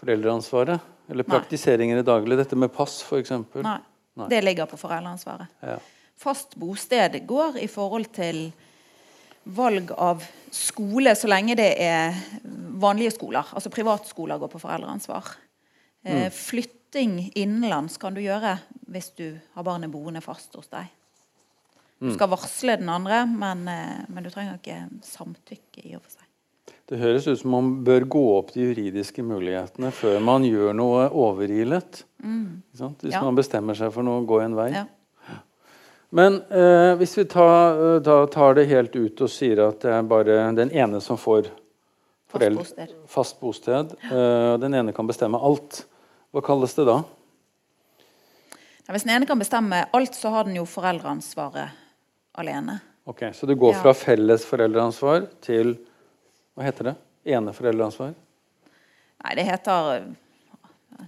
[0.00, 0.80] foreldreansvaret?
[1.10, 2.38] Eller praktiseringer i daglig.
[2.38, 3.32] Dette med pass, f.eks.
[3.64, 3.78] Nei.
[4.18, 4.26] Nei.
[4.30, 5.50] Det ligger på foreldreansvaret.
[5.64, 5.78] Ja.
[6.20, 8.50] Fast bosted går i forhold til
[9.50, 12.16] valg av skole, så lenge det er
[12.80, 13.54] vanlige skoler.
[13.56, 15.32] Altså privatskoler går på foreldreansvar.
[16.04, 16.30] Eh, mm.
[16.34, 18.58] flytting innenlands kan du gjøre
[18.90, 20.90] hvis du har barnet boende fast hos deg.
[22.00, 22.16] Du mm.
[22.16, 26.29] skal varsle den andre, men, eh, men du trenger ikke samtykke i og for seg.
[26.90, 31.04] Det høres ut som man bør gå opp de juridiske mulighetene før man gjør noe
[31.14, 32.00] overilet.
[32.18, 32.62] Mm.
[32.74, 33.20] Hvis ja.
[33.22, 34.72] man bestemmer seg for noe, gå en vei.
[34.74, 34.88] Ja.
[36.10, 40.08] Men eh, hvis vi tar, eh, tar, det helt ut og sier at det er
[40.10, 41.52] bare den ene som får
[42.30, 45.84] fast bosted, fast bosted eh, den ene kan bestemme alt,
[46.34, 46.96] hva kalles det da?
[48.82, 51.78] Ja, hvis den ene kan bestemme alt, så har den jo foreldreansvaret
[52.42, 52.80] alene.
[53.06, 55.76] Ok, Så det går fra felles foreldreansvar til
[56.56, 56.94] hva heter det?
[57.36, 58.14] Eneforeldreansvar?
[59.24, 60.04] Nei, det heter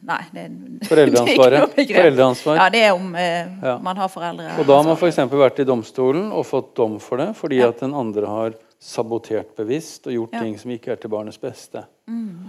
[0.02, 0.22] Nei.
[0.32, 0.42] Det,
[0.88, 1.74] Foreldreansvaret?
[1.76, 2.56] Det Foreldreansvar.
[2.56, 3.74] Ja, det er om eh, ja.
[3.82, 4.54] man har foreldre.
[4.58, 5.18] Og da har man f.eks.
[5.28, 7.68] vært i domstolen og fått dom for det fordi ja.
[7.68, 10.40] at den andre har sabotert bevisst og gjort Ja.
[10.46, 11.84] ting som ikke er til barnets beste.
[12.08, 12.48] Mm.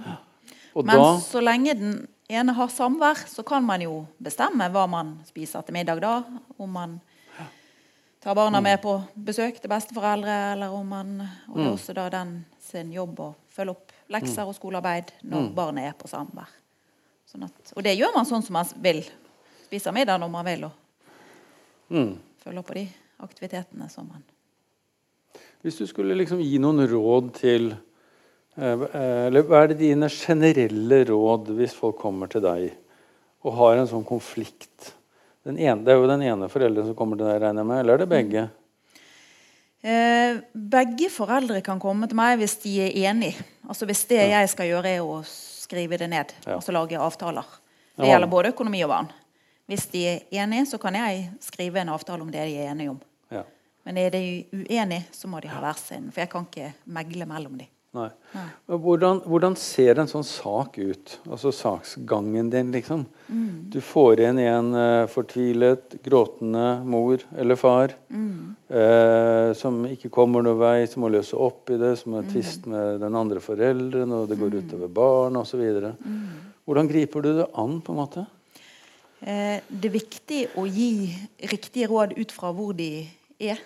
[0.76, 1.98] Men da så lenge den
[2.32, 6.22] ene har samvær, så kan man jo bestemme hva man spiser til middag da.
[6.58, 6.96] Om man
[8.24, 8.64] tar barna Mm.
[8.64, 11.22] med på besøk til besteforeldre, eller om man
[11.52, 15.48] Og det er også da den sin jobb å følge opp lekser og skolearbeid når
[15.50, 15.56] Mm.
[15.56, 16.50] barnet er på samvær.
[17.28, 19.04] Sånn og det gjør man sånn som man vil.
[19.66, 20.72] Spiser middag når man vil, og
[21.90, 22.18] mm.
[22.44, 22.88] følger opp på de
[23.24, 24.24] aktivitetene som man
[25.64, 27.72] Hvis du skulle liksom gi noen råd til
[28.58, 32.74] eh, eh, Eller hva er det dine generelle råd hvis folk kommer til deg
[33.44, 34.94] og har en sånn konflikt?
[35.44, 37.80] Den ene, det er jo den ene forelderen som kommer til deg, regner jeg med,
[37.82, 38.44] eller er det begge?
[38.44, 38.63] Eh,
[39.84, 43.36] begge foreldre kan komme til meg hvis de er enige.
[43.68, 46.56] Altså Hvis det jeg skal gjøre, er å skrive det ned, Ja.
[46.56, 47.44] altså lage avtaler.
[47.98, 49.12] Det gjelder både økonomi og barn.
[49.68, 52.90] Hvis de er enige, så kan jeg skrive en avtale om det de er enige
[52.90, 53.00] om.
[53.32, 53.44] Ja.
[53.86, 56.12] Men er de uenige, så må de ha hver sin.
[56.12, 57.68] For jeg kan ikke megle mellom dem.
[57.94, 58.08] Nei.
[58.34, 58.44] Nei.
[58.82, 61.12] Hvordan, hvordan ser en sånn sak ut?
[61.30, 63.04] Altså saksgangen din, liksom.
[63.28, 63.68] Mm.
[63.70, 68.56] Du får inn en uh, fortvilet, gråtende mor eller far Mm.
[68.74, 72.32] uh, som ikke kommer noen vei, som må løse opp i det, som har Mm.
[72.34, 75.62] tvist med den andre forelderen, og det går utover barn osv.
[76.02, 76.26] Mm.
[76.66, 78.26] Hvordan griper du det an, på en måte?
[79.22, 81.14] Eh, det er viktig å gi
[81.46, 83.08] riktige råd ut fra hvor de
[83.40, 83.60] er.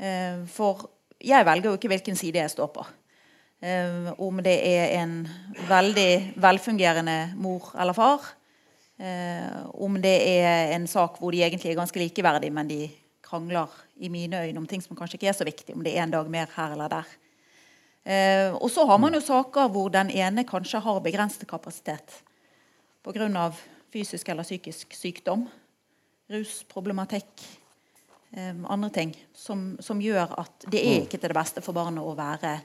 [0.00, 0.88] Eh, for
[1.20, 2.86] jeg velger jo ikke hvilken side jeg står på.
[3.62, 5.20] Eh, om det er en
[5.68, 8.24] veldig velfungerende mor eller far.
[8.98, 12.80] Eh, om det er en sak hvor de egentlig er ganske likeverdige, men de
[13.22, 13.70] krangler
[14.02, 15.76] i mine øyne om ting som kanskje ikke er så viktig.
[15.76, 17.14] Om det er en dag mer her eller der.
[18.02, 22.18] Eh, og så har man jo saker hvor den ene kanskje har begrenset kapasitet
[23.02, 23.52] pga.
[23.92, 25.46] fysisk eller psykisk sykdom,
[26.30, 27.46] rusproblematikk,
[28.32, 32.02] eh, andre ting, som, som gjør at det er ikke til det beste for barnet
[32.02, 32.58] å være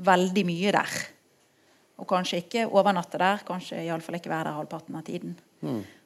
[0.00, 0.98] veldig mye der.
[2.00, 5.34] Og kanskje ikke overnatte der, kanskje iallfall ikke være der halvparten av tiden.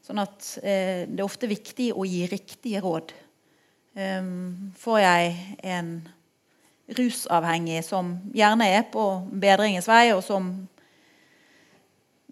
[0.05, 3.15] Sånn at eh, det er ofte viktig å gi riktige råd.
[3.95, 5.35] Um, får jeg
[5.71, 5.91] en
[6.99, 10.51] rusavhengig som gjerne er på bedringens vei, og som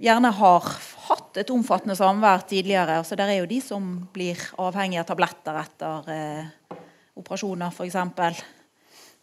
[0.03, 0.67] gjerne har
[1.07, 2.99] hatt et omfattende samvær tidligere.
[3.01, 6.81] Altså, der er jo de som blir avhengige av tabletter etter eh,
[7.23, 8.43] operasjoner, f.eks.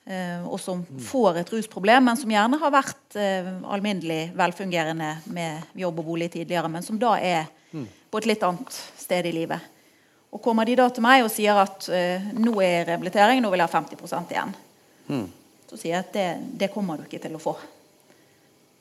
[0.06, 5.76] Eh, og som får et rusproblem, men som gjerne har vært eh, alminnelig velfungerende med
[5.78, 7.50] jobb og bolig tidligere, men som da er
[8.10, 9.76] på et litt annet sted i livet.
[10.34, 13.62] Og kommer de da til meg og sier at eh, nå er rehabilitering, nå vil
[13.62, 14.56] jeg ha 50 igjen,
[15.70, 16.30] så sier jeg at det,
[16.64, 17.54] det kommer du ikke til å få.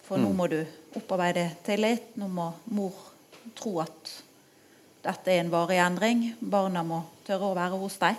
[0.08, 0.62] For nå må du
[0.96, 2.14] opparbeide tillit.
[2.16, 2.96] Nå må mor
[3.58, 4.12] tro at
[5.04, 6.22] dette er en varig endring.
[6.40, 8.16] Barna må tørre å være hos deg.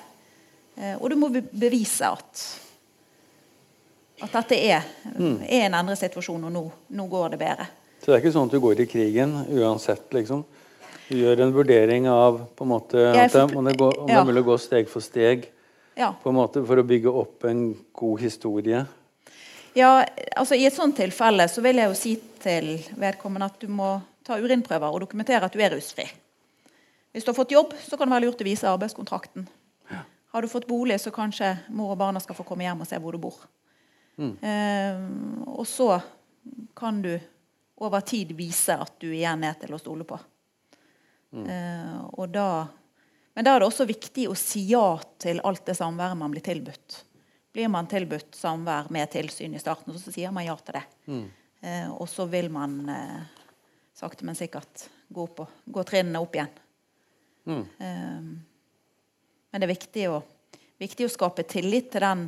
[0.78, 2.44] Eh, og du må bevise at,
[4.22, 6.64] at dette er, er en endret situasjon, og nå,
[6.96, 7.68] nå går det bedre.
[8.00, 10.46] Så det er ikke sånn at du går i krigen uansett, liksom?
[11.10, 14.14] Du gjør en vurdering av på en måte Jeg det, om, det går, om det
[14.14, 14.22] ja.
[14.22, 15.48] er mulig å gå steg for steg
[15.98, 16.14] Ja.
[16.14, 17.64] på en måte for å bygge opp en
[17.98, 18.84] god historie.
[19.76, 20.06] Ja,
[20.38, 23.98] altså I et sånt tilfelle så vil jeg jo si til vedkommende at du må
[24.26, 26.06] ta urinprøver og dokumentere at du er rusfri.
[27.12, 29.48] Hvis du har fått jobb, så kan det være lurt å vise arbeidskontrakten.
[30.30, 33.00] Har du fått bolig, så kanskje mor og barna skal få komme hjem og se
[33.02, 33.40] hvor du bor.
[34.20, 35.04] Eh,
[35.48, 35.94] og så
[36.78, 37.14] kan du
[37.80, 40.20] over tid vise at du igjen er til å stole på.
[41.48, 42.68] Eh, og da,
[43.36, 46.44] men da er det også viktig å si ja til alt det samværet man blir
[46.44, 47.04] tilbudt.
[47.56, 50.84] Blir man tilbudt samvær med tilsyn i starten, så sier man ja til det.
[51.62, 53.22] Eh, og så vil man eh,
[53.96, 56.52] sakte, men sikkert gå, på, gå trinnene opp igjen.
[57.80, 58.20] Eh,
[59.50, 60.20] men det er viktig å,
[60.80, 62.28] viktig å skape tillit til den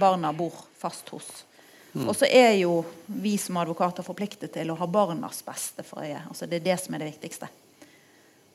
[0.00, 1.28] barna bor fast hos.
[1.94, 6.24] Og så er jo vi som advokater forpliktet til å ha barnas beste for øye.
[6.26, 7.48] Altså det er det som er det viktigste.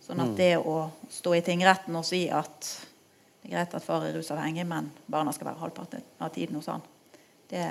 [0.03, 2.69] Sånn at det å stå i tingretten og si at
[3.39, 6.67] det er greit at far er rusavhengig, men barna skal være halvparten av tiden hos
[6.67, 6.83] han,
[7.49, 7.63] det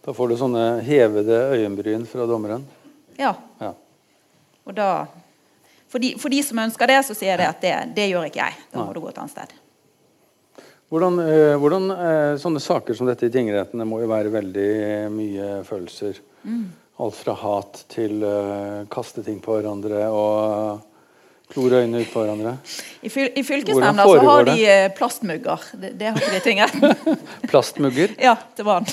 [0.00, 2.64] Da får du sånne hevede øyenbryn fra dommeren.
[3.18, 3.34] Ja.
[3.60, 3.74] Ja.
[4.64, 5.06] Og da
[5.90, 8.28] For de, for de som ønsker det, så sier jeg det at det, det gjør
[8.28, 8.56] ikke jeg.
[8.70, 9.59] Da må du gå et annet sted.
[10.90, 14.70] Hvordan, eh, hvordan eh, Sånne saker som dette i tingrettene må jo være veldig
[15.14, 16.18] mye følelser.
[17.00, 20.82] Alt fra hat til eh, kaste ting på hverandre og
[21.50, 22.56] klore øynene ut på hverandre.
[23.06, 24.58] I, fyl, i fylkesnemnda så har de
[24.98, 25.70] plastmugger.
[25.78, 27.16] Det, det har ikke de tingretten.
[27.52, 28.18] Plastmugger.
[28.18, 28.90] ja, til vann.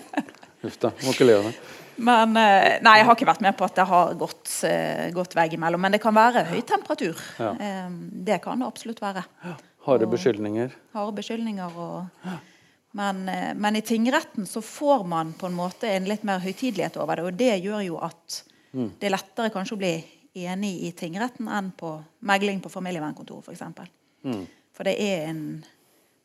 [0.66, 0.94] Uff da.
[1.04, 1.54] Må ikke le av det.
[1.96, 4.50] Men Nei, jeg har ikke vært med på at det har gått,
[5.16, 5.80] gått veggimellom.
[5.80, 7.20] Men det kan være høy temperatur.
[7.40, 7.54] Ja.
[8.28, 9.24] Det kan det absolutt være.
[9.86, 10.74] Harde beskyldninger.
[10.96, 12.28] Harde beskyldninger og
[12.96, 16.96] Men, eh, men, i tingretten så får man på en måte en litt mer høytidelighet
[16.96, 17.24] over det.
[17.28, 18.38] Og det gjør jo at
[18.72, 18.94] mm.
[19.00, 19.90] det er lettere kanskje å bli
[20.46, 21.90] enig i tingretten enn på
[22.28, 23.64] megling på familievernkontor f.eks.
[23.76, 23.90] For,
[24.24, 24.44] mm.
[24.72, 25.42] for det er en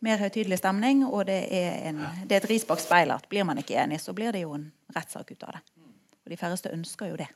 [0.01, 3.27] mer høytidelig stemning, og det er, en, det er et ris bak speilet.
[3.29, 5.61] Blir man ikke enig, så blir det jo en rettssak ut av det.
[6.23, 7.27] Og de færreste ønsker jo det.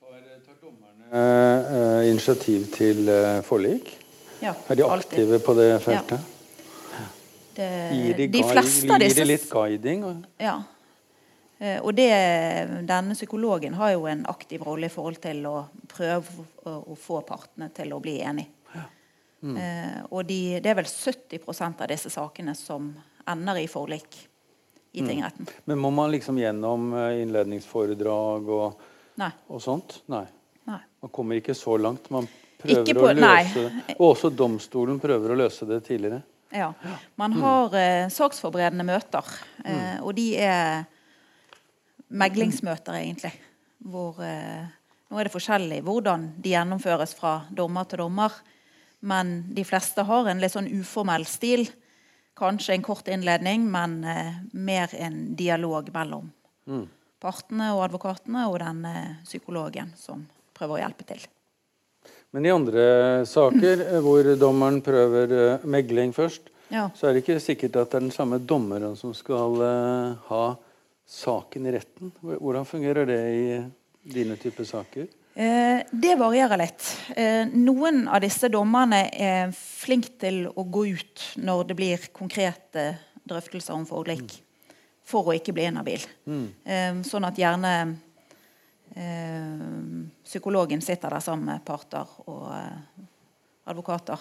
[0.00, 3.92] Tar dommerne eh, initiativ til eh, forlik?
[4.40, 5.46] Ja, er de aktive alltid.
[5.46, 6.20] på det feltet?
[6.20, 7.06] Ja.
[7.54, 10.04] Det, gir de, de fleste av disse Gir de litt guiding?
[10.40, 10.60] Ja.
[11.60, 12.08] Uh, og det,
[12.88, 15.56] denne psykologen har jo en aktiv rolle i forhold til å
[15.90, 18.56] prøve å, få partene til å bli enige.
[19.40, 19.56] Mm.
[19.56, 22.90] Eh, og de, det er vel 70% av disse sakene som
[23.30, 24.18] ender i forlik
[24.92, 25.08] i mm.
[25.08, 25.48] tingretten.
[25.48, 25.62] Mm.
[25.70, 28.84] Men må man liksom gjennom eh, innledningsforedrag og,
[29.20, 30.02] og sånt?
[30.12, 30.26] Nei.
[30.68, 30.80] nei.
[31.00, 32.10] Man kommer ikke så langt.
[32.12, 32.28] Man
[32.62, 33.96] prøver på, å løse det.
[33.96, 36.22] Og også domstolen prøver å løse det tidligere.
[36.50, 36.72] Ja.
[37.20, 39.26] Man har eh, saksforberedende møter,
[39.64, 40.02] eh, mm.
[40.02, 40.88] og de er
[42.10, 43.32] meglingsmøter, egentlig.
[43.90, 44.68] Hvor eh,
[45.10, 48.34] Nå er det forskjellig hvordan de gjennomføres fra dommer til dommer.
[49.00, 51.64] Men de fleste har en litt sånn uformell stil.
[52.38, 56.30] Kanskje en kort innledning, men eh, mer en dialog mellom
[56.70, 56.86] mm.
[57.18, 60.22] partene og advokatene og den eh, psykologen som
[60.54, 61.26] prøver å hjelpe til.
[62.30, 62.86] Men i andre
[63.26, 66.88] saker eh, hvor dommeren prøver eh, megling først, ja.
[66.94, 70.44] så er det ikke sikkert at det er den samme dommeren som skal uh, ha
[71.10, 72.12] saken i retten.
[72.22, 73.46] Hvordan fungerer det i
[74.14, 75.08] dine typer saker?
[75.34, 76.86] Eh, det varierer litt.
[77.16, 82.86] Eh, noen av disse dommerne er flinke til å gå ut når det blir konkrete
[83.30, 84.76] drøftelser om forlik, mm.
[85.06, 86.06] for å ikke bli inhabil.
[86.26, 86.46] Mm.
[86.64, 87.74] Eh, sånn at gjerne
[90.24, 92.48] psykologen sitter der sammen med parter og
[93.70, 94.18] advokater.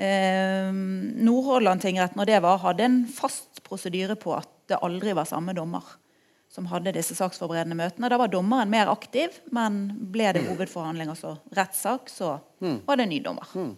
[0.00, 5.52] Nordhordland tingrett når det var, hadde en fast prosedyre på at det aldri var samme
[5.58, 5.84] dommer
[6.50, 8.08] som hadde disse saksforberedende møtene.
[8.10, 12.80] Da var dommeren mer aktiv, men ble det hovedforhandling, altså rettssak, så mm.
[12.88, 13.46] var det en ny dommer.
[13.54, 13.76] Mm.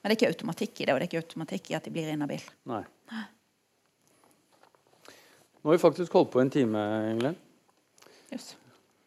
[0.00, 1.92] Men det er ikke automatikk i det, og det er ikke automatikk i at de
[1.92, 2.56] blir inhabile.
[5.60, 7.36] Nå har vi faktisk holdt på en time, Ingelen.
[8.30, 8.54] Yes.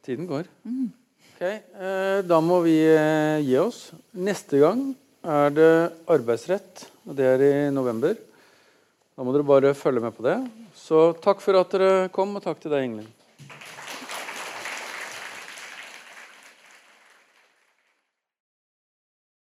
[0.03, 0.49] Tiden går.
[0.67, 0.91] Mm.
[1.33, 3.93] Ok, eh, Da må vi eh, gi oss.
[4.11, 4.89] Neste gang
[5.23, 5.71] er det
[6.11, 8.17] arbeidsrett, og det er i november.
[9.15, 10.35] Da må dere bare følge med på det.
[10.75, 13.11] Så takk for at dere kom, og takk til deg, Ingelin.